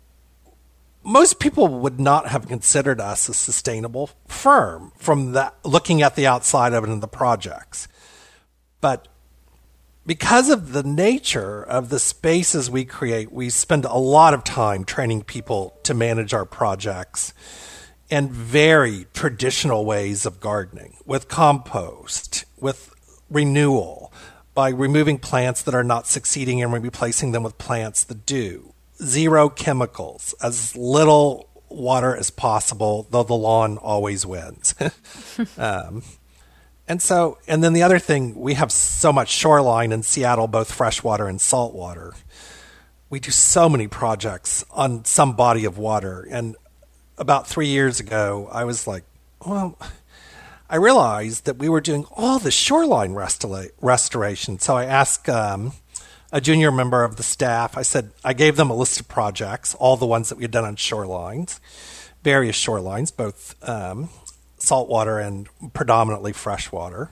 most 1.04 1.39
people 1.39 1.67
would 1.67 2.00
not 2.00 2.28
have 2.28 2.48
considered 2.48 3.00
us 3.00 3.30
a 3.30 3.34
sustainable 3.34 4.10
firm 4.28 4.91
from 4.98 5.34
that 5.34 5.56
looking 5.63 6.02
at 6.02 6.15
the 6.15 6.28
outside 6.28 6.74
of 6.74 6.84
it 6.84 6.89
in 6.89 7.00
the 7.00 7.08
projects. 7.08 7.88
But 8.82 9.08
because 10.10 10.50
of 10.50 10.74
the 10.74 10.82
nature 10.82 11.62
of 11.62 11.89
the 11.89 12.00
spaces 12.00 12.67
we 12.67 12.84
create, 12.84 13.32
we 13.32 13.48
spend 13.48 13.86
a 13.86 13.93
lot 13.93 14.34
of 14.34 14.43
time 14.43 14.84
training 14.84 15.22
people 15.22 15.78
to 15.84 15.93
manage 15.93 16.34
our 16.34 16.45
projects 16.45 17.32
in 18.10 18.28
very 18.28 19.06
traditional 19.13 19.86
ways 19.86 20.26
of 20.26 20.39
gardening 20.39 20.98
with 21.06 21.28
compost, 21.28 22.43
with 22.60 22.91
renewal, 23.30 24.12
by 24.56 24.69
removing 24.69 25.19
plants 25.19 25.62
that 25.62 25.76
are 25.76 25.84
not 25.84 26.08
succeeding 26.08 26.60
and 26.60 26.74
replacing 26.74 27.32
them 27.32 27.43
with 27.43 27.60
plants 27.60 28.04
that 28.06 28.26
do. 28.26 28.74
Zero 29.04 29.48
chemicals, 29.48 30.34
as 30.41 30.76
little 30.76 31.48
water 31.69 32.17
as 32.17 32.32
possible, 32.32 33.08
though 33.12 33.22
the 33.22 33.36
lawn 33.36 33.78
always 33.78 34.26
wins. 34.26 34.74
um, 35.60 36.02
and 36.89 37.02
so, 37.02 37.38
and 37.47 37.63
then 37.63 37.73
the 37.73 37.84
other 37.84 37.99
thing, 37.99 38.34
we 38.34 38.56
have 38.56 38.71
so 38.71 39.13
much 39.13 39.30
shoreline 39.30 39.91
in 39.91 40.02
Seattle, 40.02 40.47
both 40.47 40.71
freshwater 40.71 41.28
and 41.28 41.39
saltwater. 41.39 42.15
We 43.12 43.19
do 43.19 43.30
so 43.30 43.69
many 43.69 43.88
projects 43.88 44.65
on 44.71 45.06
some 45.06 45.36
body 45.36 45.65
of 45.65 45.78
water. 45.78 46.28
And 46.32 46.56
about 47.17 47.47
three 47.47 47.67
years 47.67 47.99
ago, 47.99 48.49
I 48.52 48.63
was 48.63 48.88
like, 48.88 49.04
well, 49.45 49.78
I 50.67 50.78
realized 50.78 51.45
that 51.45 51.58
we 51.58 51.69
were 51.69 51.80
doing 51.80 52.06
all 52.15 52.39
the 52.39 52.52
shoreline 52.52 53.13
restora- 53.13 53.69
restoration. 53.82 54.58
So 54.58 54.75
I 54.75 54.86
asked 54.86 55.30
um, 55.30 55.73
a 56.32 56.41
junior 56.41 56.71
member 56.71 57.04
of 57.04 57.17
the 57.17 57.23
staff, 57.23 57.78
I 57.78 57.84
said, 57.84 58.12
I 58.23 58.34
gave 58.34 58.56
them 58.56 58.71
a 58.71 58.75
list 58.75 58.99
of 58.99 59.08
projects, 59.08 59.75
all 59.75 59.95
the 59.95 60.08
ones 60.08 60.30
that 60.30 60.38
we 60.38 60.43
had 60.43 60.52
done 60.52 60.65
on 60.65 60.75
shorelines, 60.75 61.60
various 62.23 62.58
shorelines, 62.58 63.15
both 63.15 63.56
um, 63.67 64.10
saltwater 64.62 65.19
and 65.19 65.48
predominantly 65.74 66.34
freshwater. 66.34 67.12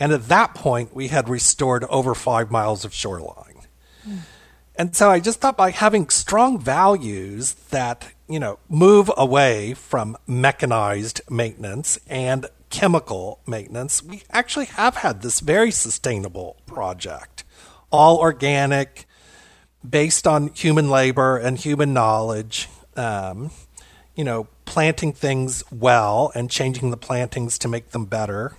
And 0.00 0.12
at 0.12 0.28
that 0.28 0.54
point, 0.54 0.94
we 0.94 1.08
had 1.08 1.28
restored 1.28 1.84
over 1.84 2.14
five 2.14 2.50
miles 2.50 2.84
of 2.84 2.92
shoreline. 2.92 3.66
Mm. 4.06 4.18
And 4.76 4.96
so 4.96 5.10
I 5.10 5.20
just 5.20 5.40
thought 5.40 5.56
by 5.56 5.70
having 5.70 6.08
strong 6.08 6.58
values 6.58 7.54
that, 7.70 8.12
you 8.28 8.40
know, 8.40 8.58
move 8.68 9.10
away 9.16 9.74
from 9.74 10.16
mechanized 10.26 11.20
maintenance 11.30 11.98
and 12.08 12.46
chemical 12.70 13.40
maintenance, 13.46 14.02
we 14.02 14.24
actually 14.30 14.64
have 14.66 14.96
had 14.96 15.22
this 15.22 15.38
very 15.38 15.70
sustainable 15.70 16.56
project, 16.66 17.44
all 17.92 18.18
organic, 18.18 19.06
based 19.88 20.26
on 20.26 20.48
human 20.48 20.90
labor 20.90 21.36
and 21.36 21.56
human 21.56 21.92
knowledge. 21.92 22.68
Um, 22.96 23.52
you 24.16 24.24
know, 24.24 24.48
planting 24.64 25.12
things 25.12 25.62
well 25.70 26.32
and 26.34 26.50
changing 26.50 26.90
the 26.90 26.96
plantings 26.96 27.58
to 27.58 27.68
make 27.68 27.90
them 27.90 28.06
better. 28.06 28.56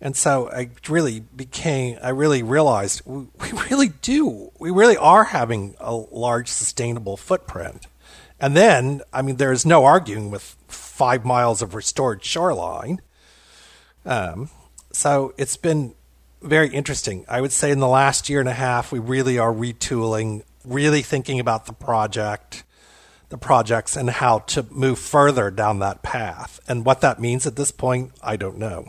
And 0.00 0.16
so 0.16 0.48
I 0.50 0.70
really 0.88 1.20
became, 1.20 1.98
I 2.02 2.10
really 2.10 2.42
realized 2.42 3.02
we, 3.04 3.26
we 3.40 3.52
really 3.70 3.88
do, 3.88 4.52
we 4.58 4.70
really 4.70 4.96
are 4.96 5.24
having 5.24 5.74
a 5.80 5.94
large 5.94 6.48
sustainable 6.48 7.16
footprint. 7.16 7.86
And 8.40 8.56
then, 8.56 9.02
I 9.12 9.22
mean, 9.22 9.36
there's 9.36 9.66
no 9.66 9.84
arguing 9.84 10.30
with 10.30 10.56
five 10.68 11.24
miles 11.24 11.60
of 11.60 11.74
restored 11.74 12.24
shoreline. 12.24 13.00
Um, 14.04 14.50
so 14.92 15.34
it's 15.36 15.56
been 15.56 15.94
very 16.40 16.68
interesting. 16.68 17.24
I 17.28 17.40
would 17.40 17.52
say 17.52 17.72
in 17.72 17.80
the 17.80 17.88
last 17.88 18.28
year 18.28 18.38
and 18.38 18.48
a 18.48 18.54
half, 18.54 18.92
we 18.92 19.00
really 19.00 19.38
are 19.38 19.52
retooling, 19.52 20.42
really 20.64 21.02
thinking 21.02 21.40
about 21.40 21.66
the 21.66 21.72
project, 21.72 22.62
the 23.28 23.38
projects 23.38 23.96
and 23.96 24.08
how 24.08 24.40
to 24.40 24.66
move 24.70 24.98
further 24.98 25.50
down 25.50 25.80
that 25.80 26.02
path. 26.02 26.60
And 26.68 26.84
what 26.84 27.00
that 27.02 27.20
means 27.20 27.46
at 27.46 27.56
this 27.56 27.70
point, 27.70 28.12
I 28.22 28.36
don't 28.36 28.58
know. 28.58 28.88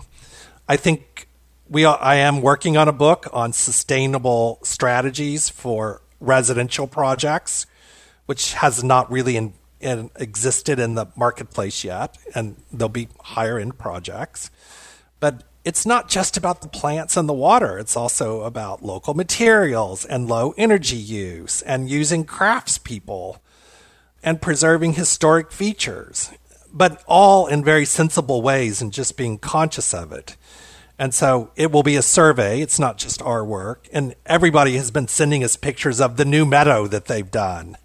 I 0.67 0.77
think 0.77 1.27
we 1.69 1.83
are, 1.85 1.97
I 2.01 2.15
am 2.15 2.41
working 2.41 2.77
on 2.77 2.87
a 2.87 2.93
book 2.93 3.27
on 3.33 3.53
sustainable 3.53 4.59
strategies 4.63 5.49
for 5.49 6.01
residential 6.19 6.87
projects, 6.87 7.65
which 8.25 8.53
has 8.53 8.83
not 8.83 9.11
really 9.11 9.35
in, 9.35 9.53
in, 9.79 10.09
existed 10.15 10.79
in 10.79 10.95
the 10.95 11.07
marketplace 11.15 11.83
yet, 11.83 12.17
and 12.33 12.55
there'll 12.71 12.89
be 12.89 13.09
higher 13.19 13.59
end 13.59 13.77
projects. 13.77 14.49
But 15.19 15.43
it's 15.65 15.85
not 15.85 16.07
just 16.07 16.37
about 16.37 16.61
the 16.61 16.69
plants 16.69 17.17
and 17.17 17.27
the 17.27 17.33
water. 17.33 17.77
It's 17.77 17.97
also 17.97 18.41
about 18.41 18.83
local 18.83 19.13
materials 19.13 20.05
and 20.05 20.27
low 20.27 20.53
energy 20.57 20.95
use 20.95 21.61
and 21.63 21.89
using 21.89 22.25
craftspeople 22.25 23.39
and 24.23 24.41
preserving 24.41 24.93
historic 24.93 25.51
features, 25.51 26.31
but 26.71 27.03
all 27.07 27.47
in 27.47 27.63
very 27.63 27.85
sensible 27.85 28.41
ways 28.41 28.81
and 28.81 28.93
just 28.93 29.17
being 29.17 29.37
conscious 29.37 29.93
of 29.93 30.11
it. 30.11 30.35
And 30.97 31.13
so 31.13 31.51
it 31.55 31.71
will 31.71 31.83
be 31.83 31.95
a 31.95 32.01
survey. 32.01 32.59
It's 32.61 32.77
not 32.77 32.97
just 32.97 33.21
our 33.21 33.45
work. 33.45 33.87
And 33.93 34.15
everybody 34.25 34.75
has 34.75 34.91
been 34.91 35.07
sending 35.07 35.43
us 35.45 35.55
pictures 35.55 36.01
of 36.01 36.17
the 36.17 36.25
new 36.25 36.45
meadow 36.45 36.87
that 36.87 37.05
they've 37.05 37.31
done. 37.31 37.77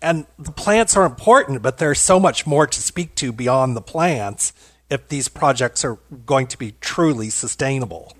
And 0.00 0.26
the 0.38 0.52
plants 0.52 0.96
are 0.96 1.04
important, 1.04 1.62
but 1.62 1.78
there's 1.78 2.00
so 2.00 2.20
much 2.20 2.46
more 2.46 2.66
to 2.66 2.80
speak 2.80 3.16
to 3.16 3.32
beyond 3.32 3.76
the 3.76 3.80
plants 3.80 4.52
if 4.90 5.08
these 5.08 5.28
projects 5.28 5.84
are 5.84 5.98
going 6.26 6.46
to 6.48 6.58
be 6.58 6.74
truly 6.80 7.30
sustainable. 7.30 8.16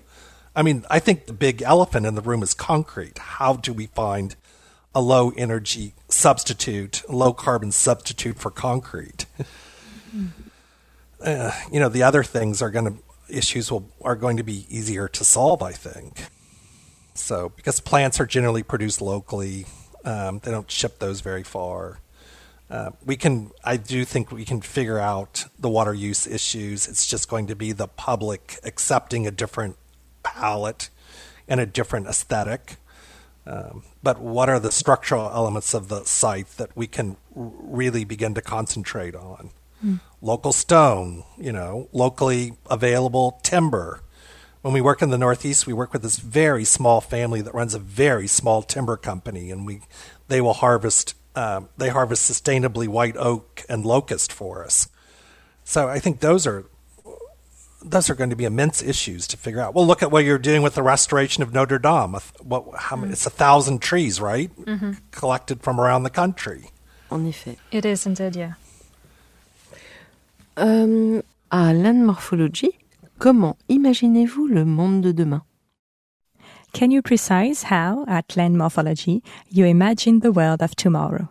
I 0.55 0.61
mean, 0.61 0.85
I 0.89 0.99
think 0.99 1.25
the 1.25 1.33
big 1.33 1.61
elephant 1.61 2.05
in 2.05 2.15
the 2.15 2.21
room 2.21 2.43
is 2.43 2.53
concrete. 2.53 3.17
How 3.17 3.53
do 3.55 3.73
we 3.73 3.87
find 3.87 4.35
a 4.95 5.01
low 5.01 5.31
energy 5.31 5.93
substitute, 6.07 7.03
low 7.09 7.33
carbon 7.33 7.71
substitute 7.71 8.37
for 8.37 8.51
concrete. 8.51 9.25
uh, 11.23 11.51
you 11.71 11.79
know, 11.79 11.89
the 11.89 12.03
other 12.03 12.23
things 12.23 12.61
are 12.61 12.69
going 12.69 12.85
to 12.85 13.03
issues 13.29 13.71
will 13.71 13.89
are 14.01 14.15
going 14.15 14.37
to 14.37 14.43
be 14.43 14.65
easier 14.69 15.07
to 15.07 15.23
solve, 15.23 15.61
I 15.61 15.71
think. 15.71 16.25
So 17.13 17.49
because 17.55 17.79
plants 17.79 18.19
are 18.19 18.25
generally 18.25 18.63
produced 18.63 19.01
locally, 19.01 19.65
um, 20.03 20.39
they 20.43 20.51
don't 20.51 20.69
ship 20.69 20.99
those 20.99 21.21
very 21.21 21.43
far. 21.43 21.99
Uh, 22.69 22.91
we 23.05 23.15
can, 23.15 23.51
I 23.63 23.77
do 23.77 24.03
think 24.03 24.31
we 24.31 24.45
can 24.45 24.61
figure 24.61 24.97
out 24.97 25.45
the 25.59 25.69
water 25.69 25.93
use 25.93 26.25
issues. 26.25 26.87
It's 26.87 27.05
just 27.05 27.29
going 27.29 27.47
to 27.47 27.55
be 27.55 27.71
the 27.71 27.87
public 27.87 28.59
accepting 28.63 29.27
a 29.27 29.31
different 29.31 29.77
palette 30.23 30.89
and 31.47 31.59
a 31.59 31.65
different 31.65 32.07
aesthetic 32.07 32.77
um, 33.45 33.83
but 34.01 34.19
what 34.19 34.49
are 34.49 34.59
the 34.59 34.71
structural 34.71 35.29
elements 35.29 35.73
of 35.73 35.89
the 35.89 36.03
site 36.05 36.49
that 36.57 36.75
we 36.75 36.87
can 36.87 37.17
r- 37.35 37.51
really 37.59 38.05
begin 38.05 38.33
to 38.35 38.41
concentrate 38.41 39.15
on? 39.15 39.49
Mm. 39.83 39.99
Local 40.21 40.53
stone, 40.53 41.23
you 41.37 41.51
know, 41.51 41.89
locally 41.91 42.53
available 42.69 43.39
timber. 43.43 44.01
When 44.61 44.73
we 44.73 44.79
work 44.79 45.01
in 45.01 45.09
the 45.09 45.17
Northeast, 45.17 45.67
we 45.67 45.73
work 45.73 45.91
with 45.91 46.03
this 46.03 46.17
very 46.17 46.63
small 46.63 47.01
family 47.01 47.41
that 47.41 47.53
runs 47.53 47.73
a 47.73 47.79
very 47.79 48.27
small 48.27 48.61
timber 48.61 48.95
company, 48.95 49.51
and 49.51 49.67
we 49.67 49.81
they 50.29 50.39
will 50.39 50.53
harvest 50.53 51.15
um, 51.35 51.67
they 51.77 51.89
harvest 51.89 52.29
sustainably 52.29 52.87
white 52.87 53.17
oak 53.17 53.63
and 53.67 53.85
locust 53.85 54.31
for 54.31 54.63
us. 54.63 54.87
So 55.65 55.89
I 55.89 55.99
think 55.99 56.19
those 56.19 56.47
are 56.47 56.65
those 57.83 58.09
are 58.09 58.15
going 58.15 58.29
to 58.29 58.35
be 58.35 58.45
immense 58.45 58.81
issues 58.81 59.27
to 59.27 59.37
figure 59.37 59.61
out. 59.61 59.73
Well, 59.73 59.85
look 59.85 60.01
at 60.01 60.11
what 60.11 60.25
you're 60.25 60.37
doing 60.37 60.61
with 60.61 60.75
the 60.75 60.83
restoration 60.83 61.43
of 61.43 61.53
Notre 61.53 61.79
Dame. 61.79 62.15
What, 62.41 62.65
how 62.77 62.95
many. 62.95 63.13
It's 63.13 63.25
a 63.25 63.29
thousand 63.29 63.81
trees, 63.81 64.21
right? 64.21 64.49
Mm-hmm. 64.65 64.93
Collected 65.11 65.61
from 65.61 65.79
around 65.79 66.03
the 66.03 66.09
country. 66.09 66.69
En 67.11 67.27
effet. 67.27 67.57
It 67.71 67.85
is 67.85 68.05
indeed, 68.05 68.35
yeah. 68.35 68.53
Euh, 70.57 71.21
à 71.51 71.73
Land 71.73 72.05
Morphology, 72.05 72.77
comment 73.19 73.57
imaginez-vous 73.69 74.47
le 74.47 74.65
monde 74.65 75.01
de 75.01 75.11
demain? 75.11 75.41
Can 76.73 76.89
you 76.89 77.01
precise 77.01 77.63
how, 77.63 78.03
at 78.07 78.35
Land 78.35 78.57
Morphology, 78.57 79.23
you 79.49 79.65
imagine 79.65 80.21
the 80.21 80.31
world 80.31 80.61
of 80.61 80.75
tomorrow? 80.75 81.29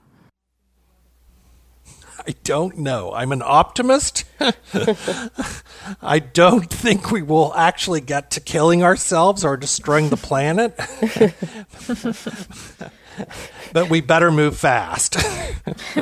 I 2.26 2.34
don't 2.44 2.78
know. 2.78 3.12
I'm 3.12 3.32
an 3.32 3.42
optimist. 3.44 4.24
I 6.02 6.20
don't 6.20 6.70
think 6.70 7.10
we 7.10 7.22
will 7.22 7.52
actually 7.54 8.00
get 8.00 8.30
to 8.32 8.40
killing 8.40 8.84
ourselves 8.84 9.44
or 9.44 9.56
destroying 9.56 10.08
the 10.08 10.16
planet. 10.16 10.76
but 13.72 13.90
we 13.90 14.00
better 14.00 14.30
move 14.30 14.56
fast. 14.56 15.16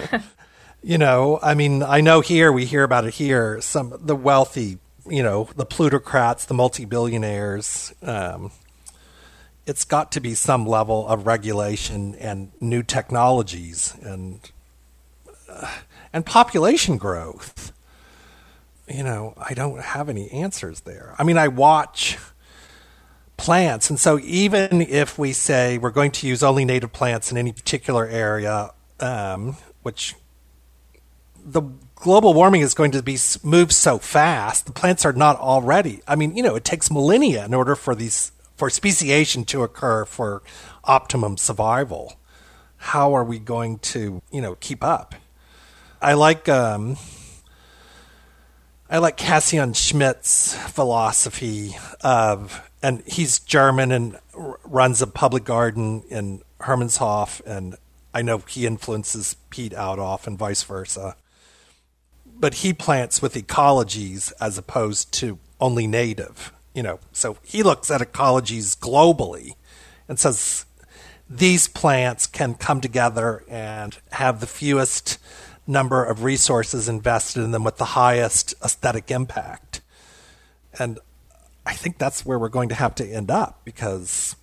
you 0.82 0.98
know, 0.98 1.38
I 1.42 1.54
mean, 1.54 1.82
I 1.82 2.02
know 2.02 2.20
here 2.20 2.52
we 2.52 2.66
hear 2.66 2.82
about 2.82 3.06
it 3.06 3.14
here. 3.14 3.60
Some 3.62 3.94
the 3.98 4.16
wealthy, 4.16 4.78
you 5.08 5.22
know, 5.22 5.48
the 5.56 5.66
plutocrats, 5.66 6.44
the 6.44 6.54
multi-billionaires. 6.54 7.94
Um, 8.02 8.52
it's 9.66 9.84
got 9.84 10.12
to 10.12 10.20
be 10.20 10.34
some 10.34 10.66
level 10.66 11.08
of 11.08 11.26
regulation 11.26 12.14
and 12.16 12.52
new 12.60 12.82
technologies 12.82 13.94
and 14.02 14.40
uh, 15.48 15.70
and 16.12 16.24
population 16.26 16.96
growth. 16.96 17.72
You 18.88 19.04
know, 19.04 19.34
I 19.36 19.54
don't 19.54 19.80
have 19.80 20.08
any 20.08 20.30
answers 20.30 20.80
there. 20.80 21.14
I 21.18 21.22
mean, 21.24 21.38
I 21.38 21.48
watch 21.48 22.18
plants, 23.36 23.88
and 23.88 23.98
so 23.98 24.18
even 24.18 24.82
if 24.82 25.18
we 25.18 25.32
say 25.32 25.78
we're 25.78 25.90
going 25.90 26.10
to 26.12 26.26
use 26.26 26.42
only 26.42 26.64
native 26.64 26.92
plants 26.92 27.30
in 27.30 27.38
any 27.38 27.52
particular 27.52 28.06
area, 28.06 28.70
um, 28.98 29.56
which 29.82 30.14
the 31.44 31.62
global 31.94 32.34
warming 32.34 32.62
is 32.62 32.74
going 32.74 32.90
to 32.90 33.02
be 33.02 33.16
moved 33.42 33.72
so 33.72 33.98
fast, 33.98 34.66
the 34.66 34.72
plants 34.72 35.04
are 35.04 35.12
not 35.12 35.38
already. 35.38 36.00
I 36.06 36.16
mean, 36.16 36.36
you 36.36 36.42
know, 36.42 36.56
it 36.56 36.64
takes 36.64 36.90
millennia 36.90 37.44
in 37.44 37.54
order 37.54 37.76
for 37.76 37.94
these 37.94 38.32
for 38.56 38.68
speciation 38.68 39.44
to 39.46 39.62
occur 39.62 40.04
for 40.04 40.42
optimum 40.84 41.36
survival. 41.36 42.14
How 42.76 43.14
are 43.14 43.24
we 43.24 43.38
going 43.38 43.78
to, 43.78 44.20
you 44.30 44.40
know, 44.40 44.56
keep 44.56 44.84
up? 44.84 45.14
I 46.00 46.14
like 46.14 46.48
um, 46.48 46.96
I 48.88 48.98
like 48.98 49.16
Cassian 49.16 49.72
Schmidt's 49.74 50.54
philosophy 50.54 51.76
of, 52.00 52.68
and 52.82 53.02
he's 53.06 53.38
German 53.38 53.92
and 53.92 54.18
runs 54.64 55.02
a 55.02 55.06
public 55.06 55.44
garden 55.44 56.02
in 56.08 56.42
Hermannshof, 56.60 57.40
and 57.46 57.76
I 58.12 58.22
know 58.22 58.38
he 58.38 58.66
influences 58.66 59.34
Piet 59.50 59.74
Oudolf 59.74 60.26
and 60.26 60.38
vice 60.38 60.62
versa. 60.62 61.16
But 62.26 62.54
he 62.54 62.72
plants 62.72 63.20
with 63.20 63.34
ecologies 63.34 64.32
as 64.40 64.56
opposed 64.56 65.12
to 65.14 65.38
only 65.60 65.86
native 65.86 66.52
you 66.74 66.82
know, 66.82 67.00
so 67.12 67.36
he 67.42 67.62
looks 67.62 67.90
at 67.90 68.00
ecologies 68.00 68.78
globally 68.78 69.54
and 70.08 70.18
says 70.18 70.64
these 71.28 71.68
plants 71.68 72.26
can 72.26 72.54
come 72.54 72.80
together 72.80 73.44
and 73.48 73.98
have 74.12 74.40
the 74.40 74.46
fewest 74.46 75.18
number 75.66 76.04
of 76.04 76.24
resources 76.24 76.88
invested 76.88 77.42
in 77.42 77.50
them 77.50 77.64
with 77.64 77.76
the 77.76 77.84
highest 77.84 78.54
aesthetic 78.64 79.10
impact. 79.10 79.80
And 80.78 80.98
I 81.66 81.74
think 81.74 81.98
that's 81.98 82.24
where 82.24 82.38
we're 82.38 82.48
going 82.48 82.68
to 82.70 82.74
have 82.74 82.94
to 82.96 83.06
end 83.06 83.30
up 83.30 83.60
because, 83.64 84.36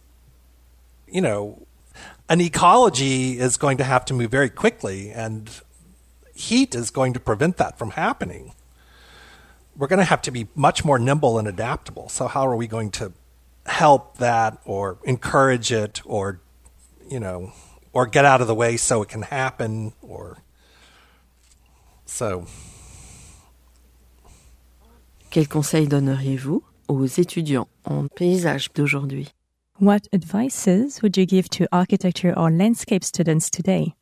you 1.08 1.22
know, 1.22 1.66
an 2.30 2.42
ecology 2.42 3.40
is 3.40 3.58
going 3.58 3.78
to 3.78 3.84
have 3.84 4.06
to 4.06 4.14
move 4.14 4.30
very 4.30 4.50
quickly, 4.50 5.12
and 5.12 5.50
heat 6.36 6.76
is 6.76 6.90
going 6.92 7.14
to 7.14 7.20
prevent 7.20 7.58
that 7.58 7.78
from 7.78 7.92
happening 7.92 8.54
we're 9.78 9.88
going 9.88 10.00
to 10.00 10.06
have 10.06 10.22
to 10.24 10.32
be 10.32 10.48
much 10.56 10.84
more 10.84 10.98
nimble 10.98 11.38
and 11.38 11.48
adaptable. 11.48 12.10
So 12.10 12.28
how 12.28 12.48
are 12.48 12.56
we 12.56 12.68
going 12.68 12.92
to 12.92 13.14
help 13.66 14.18
that 14.18 14.58
or 14.66 14.98
encourage 15.04 15.72
it 15.72 16.02
or 16.06 16.40
you 17.10 17.20
know 17.20 17.52
or 17.94 18.08
get 18.08 18.24
out 18.26 18.40
of 18.42 18.48
the 18.48 18.56
way 18.56 18.78
so 18.78 19.02
it 19.02 19.10
can 19.10 19.24
happen 19.24 19.94
or 20.02 20.38
so 22.08 22.46
Quel 25.30 25.48
conseil 25.48 25.88
donneriez-vous 25.88 26.64
aux 26.88 27.06
étudiants 27.06 27.68
en 27.86 28.08
paysage 28.08 28.72
d'aujourd'hui? 28.74 29.34
What 29.80 30.08
advices 30.12 31.02
would 31.04 31.16
you 31.18 31.26
give 31.28 31.50
to 31.50 31.68
architecture 31.72 32.34
or 32.36 32.50
landscape 32.50 33.04
students 33.04 33.52
today? 33.52 33.94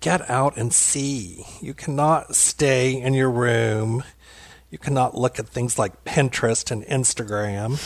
get 0.00 0.28
out 0.28 0.56
and 0.56 0.72
see. 0.72 1.44
You 1.60 1.74
cannot 1.74 2.34
stay 2.34 3.00
in 3.00 3.14
your 3.14 3.30
room. 3.30 4.02
You 4.70 4.78
cannot 4.78 5.16
look 5.16 5.38
at 5.38 5.48
things 5.48 5.78
like 5.78 6.04
Pinterest 6.04 6.70
and 6.70 6.84
Instagram 6.84 7.78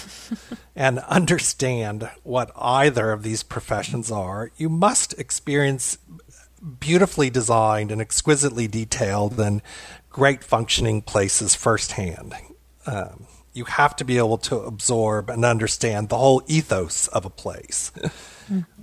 and 0.77 0.99
understand 1.01 2.09
what 2.23 2.51
either 2.57 3.11
of 3.11 3.23
these 3.23 3.43
professions 3.43 4.11
are. 4.11 4.51
You 4.57 4.69
must 4.69 5.19
experience 5.19 5.99
beautifully 6.65 7.31
designed 7.31 7.91
and 7.91 8.01
exquisitely 8.01 8.67
detailed 8.67 9.39
and 9.39 9.63
great 10.11 10.43
functioning 10.43 11.03
places 11.03 11.55
firsthand. 11.55 12.35
Um, 12.87 13.27
you 13.53 13.65
have 13.65 13.95
to 13.97 14.05
be 14.05 14.19
able 14.19 14.39
to 14.39 14.57
absorb 14.57 15.31
and 15.31 15.45
understand 15.45 16.09
the 16.09 16.19
whole 16.19 16.43
ethos 16.47 17.07
of 17.09 17.25
a 17.25 17.31
place. 17.31 17.93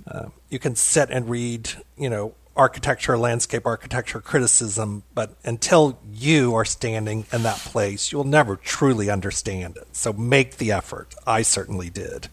Uh, 0.06 0.28
you 0.48 0.58
can 0.58 0.74
sit 0.74 1.10
and 1.10 1.28
read, 1.28 1.70
you 1.96 2.08
know, 2.08 2.34
architecture, 2.56 3.16
landscape 3.16 3.66
architecture 3.66 4.20
criticism, 4.20 5.04
but 5.14 5.36
until 5.44 5.98
you 6.12 6.54
are 6.54 6.64
standing 6.64 7.26
in 7.32 7.42
that 7.42 7.56
place, 7.58 8.12
you'll 8.12 8.24
never 8.24 8.56
truly 8.56 9.10
understand 9.10 9.76
it. 9.76 9.88
So 9.92 10.12
make 10.12 10.56
the 10.56 10.72
effort. 10.72 11.14
I 11.26 11.42
certainly 11.42 11.90
did. 11.90 12.28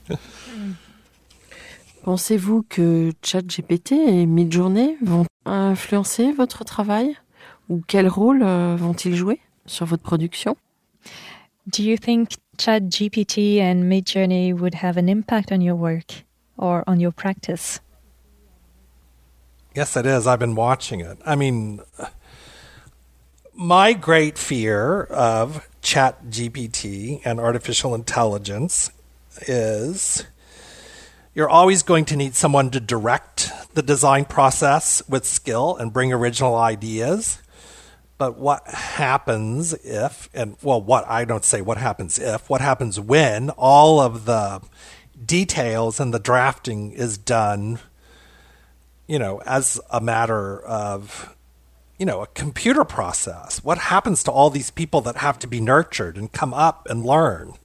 Pensez-vous 2.04 2.64
que 2.64 3.12
ChatGPT 3.22 3.92
et 3.92 4.26
Midjourney 4.26 4.98
vont 5.02 5.26
influencer 5.46 6.32
votre 6.32 6.64
travail 6.64 7.18
ou 7.70 7.82
quel 7.88 8.08
rôle 8.08 8.42
euh, 8.42 8.76
vont-ils 8.78 9.16
jouer 9.16 9.40
sur 9.66 9.86
votre 9.86 10.04
production? 10.04 10.56
Do 11.68 11.84
you 11.84 11.98
think 11.98 12.32
ChatGPT 12.58 13.62
and 13.62 13.84
Midjourney 13.84 14.54
would 14.54 14.76
have 14.84 14.98
an 14.98 15.08
impact 15.08 15.52
on 15.52 15.62
your 15.62 15.76
work 15.76 16.26
or 16.58 16.84
on 16.88 17.00
your 17.00 17.12
practice? 17.12 17.80
Yes, 19.76 19.96
it 19.96 20.06
is. 20.06 20.26
I've 20.26 20.40
been 20.40 20.56
watching 20.56 21.02
it. 21.02 21.20
I 21.26 21.36
mean, 21.36 21.82
my 23.54 23.94
great 23.94 24.38
fear 24.38 25.04
of 25.04 25.68
Chat 25.82 26.26
GPT 26.30 27.22
and 27.24 27.40
artificial 27.40 27.94
intelligence 27.94 28.90
is 29.48 30.26
you're 31.34 31.50
always 31.50 31.84
going 31.84 32.06
to 32.06 32.16
need 32.16 32.36
someone 32.36 32.70
to 32.72 32.80
direct 32.80 33.52
the 33.74 33.82
design 33.82 34.26
process 34.26 35.02
with 35.08 35.26
skill 35.26 35.76
and 35.78 35.94
bring 35.94 36.12
original 36.12 36.56
ideas. 36.56 37.40
But 38.18 38.38
what 38.38 38.68
happens 38.68 39.74
if, 39.74 40.30
and 40.34 40.58
well, 40.62 40.82
what 40.82 41.08
I 41.08 41.24
don't 41.26 41.46
say 41.46 41.62
what 41.62 41.78
happens 41.78 42.20
if, 42.20 42.50
what 42.50 42.62
happens 42.62 43.00
when 43.00 43.50
all 43.52 44.00
of 44.00 44.26
the 44.26 44.62
details 45.26 46.00
and 46.00 46.14
the 46.14 46.20
drafting 46.20 46.92
is 46.92 47.18
done 47.18 47.80
you 49.10 49.18
know, 49.18 49.42
as 49.44 49.82
a 49.90 50.00
matter 50.00 50.62
of, 50.62 51.36
you 51.98 52.06
know, 52.06 52.22
a 52.22 52.28
computer 52.28 52.86
process. 52.86 53.64
What 53.64 53.80
happens 53.80 54.22
to 54.24 54.32
all 54.32 54.52
these 54.52 54.70
people 54.70 55.02
that 55.02 55.18
have 55.18 55.40
to 55.40 55.48
be 55.48 55.60
nurtured 55.60 56.16
and 56.16 56.32
come 56.32 56.54
up 56.54 56.88
and 56.88 57.04
learn? 57.04 57.56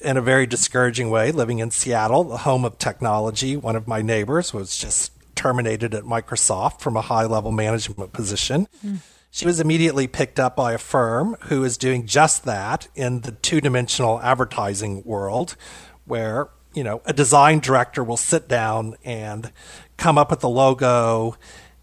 In 0.00 0.16
a 0.16 0.22
very 0.22 0.46
discouraging 0.46 1.10
way, 1.10 1.32
living 1.32 1.58
in 1.58 1.70
Seattle, 1.70 2.24
the 2.24 2.38
home 2.38 2.64
of 2.64 2.78
technology, 2.78 3.56
one 3.56 3.76
of 3.76 3.88
my 3.88 4.02
neighbors 4.02 4.52
was 4.52 4.76
just 4.76 5.12
terminated 5.34 5.94
at 5.94 6.04
Microsoft 6.04 6.80
from 6.80 6.96
a 6.96 7.02
high 7.02 7.24
level 7.24 7.50
management 7.50 8.12
position. 8.12 8.68
Mm. 8.84 8.98
She 9.30 9.46
was 9.46 9.60
immediately 9.60 10.06
picked 10.06 10.38
up 10.38 10.56
by 10.56 10.72
a 10.72 10.78
firm 10.78 11.36
who 11.44 11.64
is 11.64 11.76
doing 11.76 12.06
just 12.06 12.44
that 12.44 12.88
in 12.94 13.20
the 13.20 13.32
two 13.32 13.60
dimensional 13.60 14.20
advertising 14.20 15.02
world, 15.04 15.56
where 16.04 16.50
you 16.76 16.84
know, 16.84 17.00
a 17.06 17.12
design 17.12 17.58
director 17.58 18.04
will 18.04 18.18
sit 18.18 18.48
down 18.48 18.96
and 19.02 19.50
come 19.96 20.18
up 20.18 20.30
with 20.30 20.40
the 20.40 20.48
logo 20.48 21.34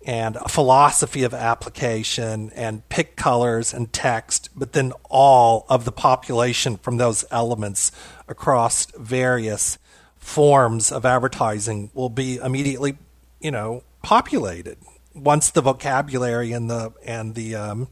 and 0.05 0.35
a 0.35 0.49
philosophy 0.49 1.23
of 1.23 1.33
application 1.33 2.51
and 2.55 2.87
pick 2.89 3.15
colors 3.15 3.73
and 3.73 3.91
text, 3.93 4.49
but 4.55 4.73
then 4.73 4.91
all 5.10 5.65
of 5.69 5.85
the 5.85 5.91
population 5.91 6.77
from 6.77 6.97
those 6.97 7.25
elements 7.31 7.91
across 8.27 8.85
various 8.97 9.77
forms 10.17 10.91
of 10.91 11.06
advertising 11.06 11.89
will 11.93 12.10
be 12.10 12.37
immediately, 12.37 12.97
you 13.39 13.51
know, 13.51 13.83
populated 14.01 14.77
once 15.13 15.51
the 15.51 15.62
vocabulary 15.62 16.51
and 16.51 16.69
the 16.69 16.93
and 17.06 17.35
the 17.35 17.56
um, 17.56 17.87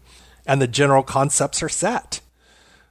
and 0.45 0.61
the 0.61 0.67
general 0.67 1.03
concepts 1.03 1.61
are 1.61 1.69
set. 1.69 2.21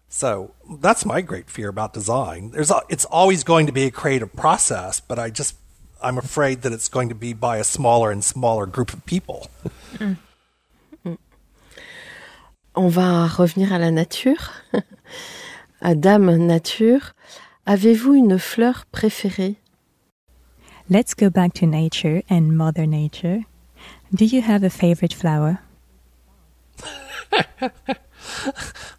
So 0.08 0.54
that's 0.80 1.04
my 1.04 1.20
great 1.20 1.48
fear 1.48 1.68
about 1.68 1.92
design. 1.92 2.50
There's 2.50 2.70
a, 2.70 2.82
it's 2.88 3.04
always 3.04 3.44
going 3.44 3.66
to 3.66 3.72
be 3.72 3.84
a 3.84 3.90
creative 3.90 4.34
process, 4.34 4.98
but 4.98 5.18
I 5.18 5.30
just 5.30 5.54
I'm 6.02 6.18
afraid 6.18 6.62
that 6.62 6.72
it's 6.72 6.88
going 6.88 7.08
to 7.10 7.14
be 7.14 7.32
by 7.32 7.58
a 7.58 7.64
smaller 7.64 8.10
and 8.10 8.24
smaller 8.24 8.66
group 8.66 8.92
of 8.92 9.04
people. 9.06 9.48
On 12.74 12.88
va 12.88 13.26
revenir 13.26 13.72
à 13.72 13.78
la 13.78 13.90
nature. 13.90 14.50
à 15.82 15.94
Dame 15.94 16.36
Nature, 16.36 17.12
avez-vous 17.66 18.14
une 18.14 18.38
fleur 18.38 18.84
préférée? 18.92 19.56
Let's 20.88 21.14
go 21.14 21.30
back 21.30 21.52
to 21.54 21.66
nature 21.66 22.22
and 22.28 22.56
Mother 22.56 22.86
Nature. 22.86 23.44
Do 24.14 24.24
you 24.24 24.42
have 24.42 24.64
a 24.64 24.70
favorite 24.70 25.14
flower? 25.14 25.60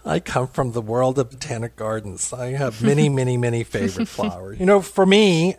I 0.06 0.20
come 0.20 0.47
from 0.47 0.72
the 0.72 0.82
world 0.82 1.20
of 1.20 1.32
botanic 1.32 1.76
gardens. 1.76 2.34
I 2.34 2.52
have 2.52 2.82
many, 2.82 3.10
many, 3.10 3.38
many 3.38 3.64
favorite 3.64 4.08
flowers. 4.18 4.60
You 4.60 4.66
know, 4.66 4.82
for 4.82 5.06
me, 5.06 5.56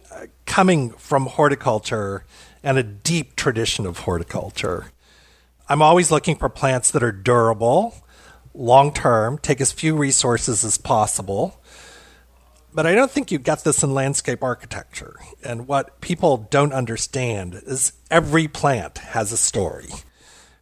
coming 0.53 0.91
from 0.91 1.25
horticulture 1.25 2.27
and 2.63 2.77
a 2.77 2.83
deep 2.83 3.37
tradition 3.37 3.87
of 3.87 4.01
horticulture, 4.01 4.93
I'm 5.67 5.81
always 5.81 6.11
looking 6.11 6.37
for 6.37 6.51
plants 6.51 6.91
that 6.91 7.03
are 7.03 7.11
durable, 7.11 7.95
long 8.53 8.93
term, 8.93 9.39
take 9.39 9.63
as 9.63 9.73
few 9.73 9.97
resources 9.97 10.63
as 10.63 10.77
possible. 10.77 11.59
But 12.71 12.87
I 12.87 12.95
don't 12.95 13.11
think 13.11 13.33
you 13.33 13.39
get 13.39 13.65
this 13.65 13.83
in 13.83 13.95
landscape 13.95 14.43
architecture. 14.43 15.17
And 15.43 15.67
what 15.67 16.03
people 16.03 16.47
don't 16.51 16.75
understand 16.75 17.63
is 17.67 17.95
every 18.11 18.47
plant 18.47 18.99
has 18.99 19.33
a 19.33 19.39
story 19.39 19.89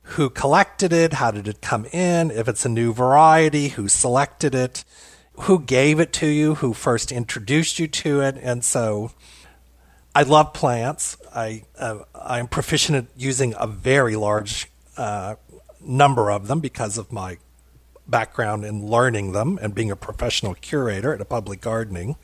who 0.02 0.30
collected 0.30 0.92
it, 0.92 1.14
how 1.14 1.32
did 1.32 1.48
it 1.48 1.60
come 1.60 1.86
in, 1.86 2.30
if 2.30 2.46
it's 2.46 2.64
a 2.64 2.68
new 2.68 2.92
variety, 2.92 3.70
who 3.70 3.88
selected 3.88 4.54
it, 4.54 4.84
who 5.32 5.58
gave 5.58 5.98
it 5.98 6.12
to 6.12 6.28
you, 6.28 6.54
who 6.54 6.74
first 6.74 7.10
introduced 7.10 7.80
you 7.80 7.88
to 7.88 8.20
it. 8.20 8.36
And 8.40 8.62
so 8.62 9.10
I 10.14 10.22
love 10.22 10.52
plants. 10.52 11.16
I, 11.34 11.64
uh, 11.78 12.00
I'm 12.14 12.48
proficient 12.48 12.98
at 12.98 13.06
using 13.16 13.54
a 13.58 13.66
very 13.66 14.16
large 14.16 14.70
uh, 14.96 15.36
number 15.80 16.30
of 16.30 16.48
them 16.48 16.60
because 16.60 16.98
of 16.98 17.12
my 17.12 17.38
background 18.06 18.64
in 18.64 18.86
learning 18.86 19.32
them 19.32 19.58
and 19.62 19.74
being 19.74 19.90
a 19.90 19.96
professional 19.96 20.54
curator 20.54 21.14
at 21.14 21.20
a 21.20 21.24
public 21.24 21.60
gardening. 21.60 22.16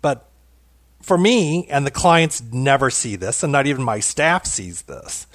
But 0.00 0.28
for 1.02 1.18
me, 1.18 1.66
and 1.68 1.86
the 1.86 1.90
clients 1.90 2.42
never 2.42 2.90
see 2.90 3.16
this, 3.16 3.42
and 3.42 3.52
not 3.52 3.66
even 3.66 3.82
my 3.82 4.00
staff 4.00 4.46
sees 4.46 4.82
this, 4.82 5.26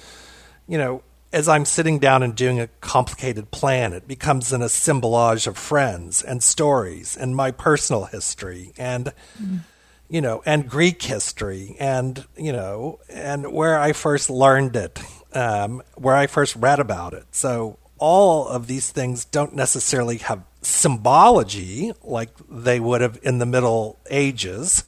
you 0.66 0.78
know, 0.78 1.02
as 1.32 1.48
I'm 1.48 1.64
sitting 1.64 1.98
down 1.98 2.22
and 2.22 2.34
doing 2.34 2.60
a 2.60 2.68
complicated 2.80 3.50
plan, 3.50 3.92
it 3.92 4.06
becomes 4.06 4.52
an 4.52 4.62
assemblage 4.62 5.48
of 5.48 5.58
friends 5.58 6.22
and 6.22 6.42
stories 6.42 7.16
and 7.16 7.34
my 7.34 7.50
personal 7.50 8.04
history 8.04 8.72
and, 8.78 9.12
mm. 9.40 9.60
You 10.08 10.20
know, 10.20 10.42
and 10.44 10.68
Greek 10.68 11.02
history 11.02 11.76
and, 11.80 12.24
you 12.36 12.52
know, 12.52 13.00
and 13.08 13.52
where 13.52 13.78
I 13.78 13.92
first 13.92 14.30
learned 14.30 14.76
it, 14.76 15.00
um, 15.32 15.82
where 15.94 16.16
I 16.16 16.26
first 16.26 16.56
read 16.56 16.78
about 16.78 17.14
it. 17.14 17.26
So 17.32 17.78
all 17.98 18.46
of 18.46 18.66
these 18.66 18.90
things 18.90 19.24
don't 19.24 19.54
necessarily 19.54 20.18
have 20.18 20.44
symbology 20.62 21.92
like 22.02 22.30
they 22.50 22.80
would 22.80 23.00
have 23.00 23.18
in 23.22 23.38
the 23.38 23.46
Middle 23.46 23.98
Ages. 24.10 24.84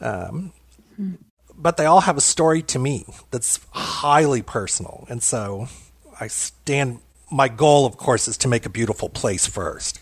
Um, 0.00 0.52
but 1.56 1.76
they 1.76 1.86
all 1.86 2.02
have 2.02 2.16
a 2.16 2.20
story 2.20 2.62
to 2.62 2.78
me 2.78 3.04
that's 3.30 3.60
highly 3.70 4.42
personal. 4.42 5.06
And 5.08 5.22
so 5.22 5.68
I 6.20 6.28
stand, 6.28 7.00
my 7.30 7.48
goal, 7.48 7.86
of 7.86 7.96
course, 7.96 8.28
is 8.28 8.36
to 8.38 8.48
make 8.48 8.66
a 8.66 8.70
beautiful 8.70 9.08
place 9.08 9.46
first. 9.46 10.00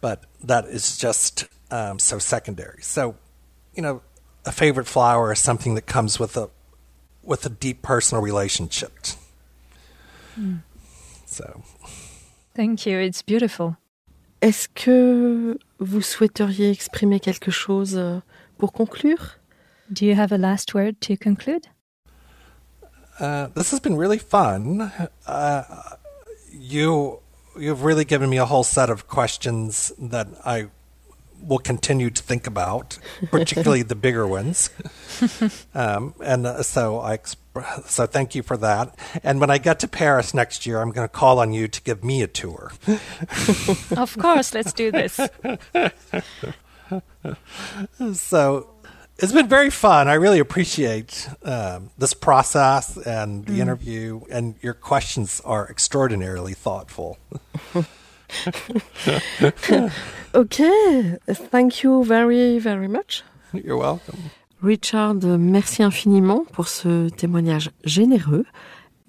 But 0.00 0.24
that 0.42 0.66
is 0.66 0.96
just 0.96 1.46
um, 1.74 1.98
so 1.98 2.18
secondary. 2.18 2.82
So, 2.82 3.16
you 3.74 3.82
know, 3.82 4.00
a 4.46 4.52
favorite 4.52 4.86
flower 4.86 5.32
is 5.32 5.40
something 5.40 5.74
that 5.74 5.86
comes 5.86 6.20
with 6.20 6.36
a 6.36 6.48
with 7.22 7.44
a 7.46 7.48
deep 7.48 7.82
personal 7.82 8.22
relationship. 8.22 8.92
Mm. 10.38 10.62
So. 11.26 11.62
Thank 12.54 12.86
you. 12.86 12.98
It's 12.98 13.22
beautiful. 13.22 13.76
Est-ce 14.40 14.68
que 14.74 15.58
vous 15.80 16.02
souhaiteriez 16.02 16.70
exprimer 16.70 17.18
quelque 17.18 17.50
chose 17.50 17.96
euh, 17.96 18.20
pour 18.58 18.72
conclure? 18.72 19.40
Do 19.90 20.04
you 20.04 20.14
have 20.14 20.32
a 20.32 20.38
last 20.38 20.74
word 20.74 21.00
to 21.00 21.16
conclude? 21.16 21.68
Uh, 23.18 23.48
this 23.54 23.70
has 23.70 23.80
been 23.80 23.96
really 23.96 24.18
fun. 24.18 24.92
Uh, 25.26 25.62
you 26.52 27.20
you've 27.58 27.84
really 27.84 28.04
given 28.04 28.28
me 28.28 28.36
a 28.36 28.44
whole 28.44 28.64
set 28.64 28.90
of 28.90 29.08
questions 29.08 29.92
that 29.98 30.28
I 30.44 30.68
will 31.46 31.58
continue 31.58 32.10
to 32.10 32.22
think 32.22 32.46
about, 32.46 32.98
particularly 33.30 33.82
the 33.82 33.94
bigger 33.94 34.26
ones. 34.26 34.70
Um, 35.74 36.14
and 36.22 36.46
uh, 36.46 36.62
so 36.62 37.00
I 37.00 37.16
exp- 37.16 37.36
so 37.86 38.06
thank 38.06 38.34
you 38.34 38.42
for 38.42 38.56
that. 38.56 38.98
And 39.22 39.40
when 39.40 39.50
I 39.50 39.58
get 39.58 39.78
to 39.80 39.88
Paris 39.88 40.34
next 40.34 40.66
year, 40.66 40.80
I'm 40.80 40.90
going 40.90 41.06
to 41.06 41.12
call 41.12 41.38
on 41.38 41.52
you 41.52 41.68
to 41.68 41.82
give 41.82 42.02
me 42.02 42.22
a 42.22 42.26
tour. 42.26 42.72
of 43.96 44.16
course, 44.18 44.54
let's 44.54 44.72
do 44.72 44.90
this. 44.90 45.14
so 48.14 48.70
it's 49.18 49.32
been 49.32 49.48
very 49.48 49.70
fun. 49.70 50.08
I 50.08 50.14
really 50.14 50.40
appreciate 50.40 51.28
um, 51.44 51.90
this 51.96 52.14
process 52.14 52.96
and 52.96 53.46
the 53.46 53.58
mm. 53.58 53.60
interview, 53.60 54.22
and 54.30 54.56
your 54.60 54.74
questions 54.74 55.40
are 55.44 55.70
extraordinarily 55.70 56.54
thoughtful. 56.54 57.18
okay, 60.34 61.18
thank 61.50 61.82
you 61.82 62.04
very, 62.04 62.58
very 62.58 62.88
much. 62.88 63.24
You're 63.52 63.78
welcome. 63.78 64.18
Richard, 64.62 65.24
merci 65.38 65.82
infiniment 65.82 66.44
pour 66.52 66.68
ce 66.68 67.08
témoignage 67.10 67.70
généreux. 67.84 68.46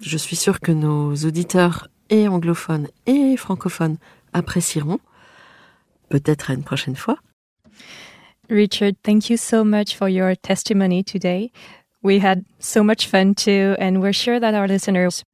Je 0.00 0.18
suis 0.18 0.36
sûre 0.36 0.60
que 0.60 0.72
nos 0.72 1.14
auditeurs 1.14 1.88
et 2.10 2.28
anglophones 2.28 2.88
et 3.06 3.36
francophones 3.36 3.96
apprécieront. 4.32 5.00
Peut-être 6.08 6.50
à 6.50 6.54
une 6.54 6.62
prochaine 6.62 6.96
fois. 6.96 7.16
Richard, 8.48 8.94
thank 9.02 9.30
you 9.30 9.36
so 9.36 9.64
much 9.64 9.96
for 9.96 10.08
your 10.08 10.36
testimony 10.36 11.02
today. 11.02 11.50
We 12.02 12.20
had 12.20 12.44
so 12.60 12.84
much 12.84 13.08
fun 13.08 13.34
too, 13.34 13.74
and 13.80 14.00
we're 14.00 14.12
sure 14.12 14.38
that 14.38 14.54
our 14.54 14.68
listeners 14.68 15.24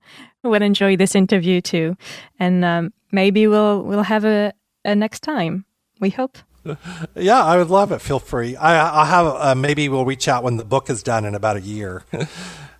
will 0.43 0.62
enjoy 0.62 0.97
this 0.97 1.14
interview 1.14 1.61
too. 1.61 1.97
And 2.38 2.64
um, 2.64 2.93
maybe 3.12 3.46
we'll 3.46 3.82
we'll 3.82 4.02
have 4.02 4.24
a, 4.24 4.52
a 4.84 4.94
next 4.94 5.20
time. 5.22 5.64
We 6.00 6.10
hope. 6.10 6.38
Yeah, 7.16 7.42
I 7.42 7.56
would 7.56 7.70
love 7.70 7.90
it. 7.90 8.00
Feel 8.00 8.20
free. 8.20 8.54
I, 8.56 9.02
I 9.02 9.04
have 9.04 9.26
uh, 9.26 9.54
maybe 9.56 9.88
we'll 9.88 10.04
reach 10.04 10.28
out 10.28 10.44
when 10.44 10.58
the 10.58 10.64
book 10.64 10.90
is 10.90 11.02
done 11.02 11.24
in 11.24 11.34
about 11.34 11.56
a 11.56 11.60
year. 11.60 12.04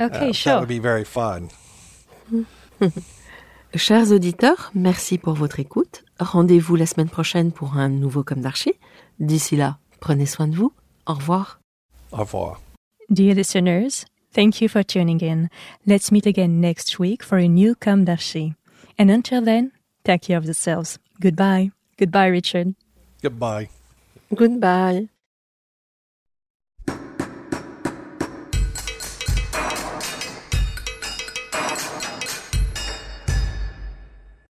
Okay, 0.01 0.31
uh, 0.31 0.33
sure. 0.33 0.53
That 0.55 0.61
would 0.61 0.69
be 0.69 0.81
very 0.81 1.05
fun. 1.05 1.51
Chers 3.77 4.11
auditeurs, 4.11 4.73
merci 4.75 5.17
pour 5.17 5.35
votre 5.35 5.61
écoute. 5.61 6.03
Rendez-vous 6.19 6.75
la 6.75 6.87
semaine 6.87 7.09
prochaine 7.09 7.53
pour 7.53 7.77
un 7.77 7.89
nouveau 7.89 8.25
Com 8.25 8.41
d'Archi. 8.41 8.73
D'ici 9.21 9.55
là, 9.55 9.79
Prenez 10.03 10.27
soin 10.27 10.49
de 10.49 10.57
vous. 10.57 10.73
Au 11.07 11.15
revoir. 11.15 11.61
Au 12.11 12.17
revoir. 12.19 12.61
Dear 13.09 13.35
listeners, 13.37 14.05
thank 14.35 14.61
you 14.61 14.69
for 14.69 14.83
tuning 14.83 15.21
in. 15.23 15.49
Let's 15.87 16.11
meet 16.11 16.27
again 16.27 16.61
next 16.61 16.99
week 16.99 17.23
for 17.23 17.39
a 17.39 17.47
new 17.47 17.77
Com 17.77 18.05
d'Archi. 18.05 18.55
And 18.99 19.11
until 19.11 19.43
then, 19.43 19.71
take 20.05 20.23
care 20.23 20.39
of 20.39 20.45
yourselves. 20.45 20.99
Goodbye. 21.21 21.71
Goodbye, 21.97 22.27
Richard. 22.27 22.75
Goodbye. 23.23 23.69
Goodbye. 24.35 25.09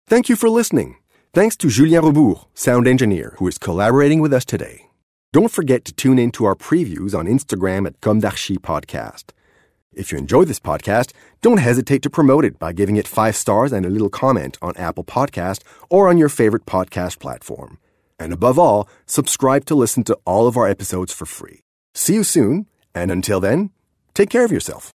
Thank 0.07 0.29
you 0.29 0.35
for 0.35 0.51
listening. 0.51 0.97
Thanks 1.33 1.57
to 1.59 1.69
Julien 1.69 2.03
Rebours, 2.03 2.47
sound 2.53 2.89
engineer, 2.89 3.35
who 3.39 3.47
is 3.47 3.59
collaborating 3.59 4.21
with 4.21 4.33
us 4.33 4.45
today. 4.45 4.91
Don't 5.33 5.53
forget 5.53 5.85
to 5.85 5.93
tune 5.93 6.19
in 6.19 6.33
to 6.33 6.45
our 6.45 6.57
previews 6.57 7.17
on 7.17 7.27
Instagram 7.27 7.87
at 7.87 8.01
Com 8.01 8.19
d'Archi 8.19 8.57
Podcast. 8.57 9.27
If 9.93 10.13
you 10.13 10.19
enjoy 10.19 10.45
this 10.45 10.61
podcast, 10.61 11.13
don't 11.43 11.59
hesitate 11.59 12.03
to 12.03 12.11
promote 12.11 12.45
it 12.45 12.61
by 12.61 12.73
giving 12.73 12.97
it 12.97 13.09
five 13.09 13.35
stars 13.35 13.73
and 13.73 13.85
a 13.85 13.91
little 13.91 14.09
comment 14.09 14.57
on 14.63 14.77
Apple 14.77 15.03
Podcast 15.03 15.63
or 15.89 16.09
on 16.09 16.17
your 16.17 16.29
favorite 16.29 16.65
podcast 16.65 17.19
platform. 17.19 17.79
And 18.19 18.33
above 18.33 18.59
all, 18.59 18.89
subscribe 19.07 19.65
to 19.65 19.75
listen 19.75 20.05
to 20.05 20.19
all 20.25 20.47
of 20.47 20.57
our 20.57 20.69
episodes 20.69 21.13
for 21.13 21.27
free. 21.27 21.61
See 21.95 22.15
you 22.15 22.23
soon, 22.23 22.67
and 22.95 23.11
until 23.11 23.41
then, 23.41 23.71
take 24.15 24.31
care 24.31 24.45
of 24.45 24.53
yourself. 24.53 24.93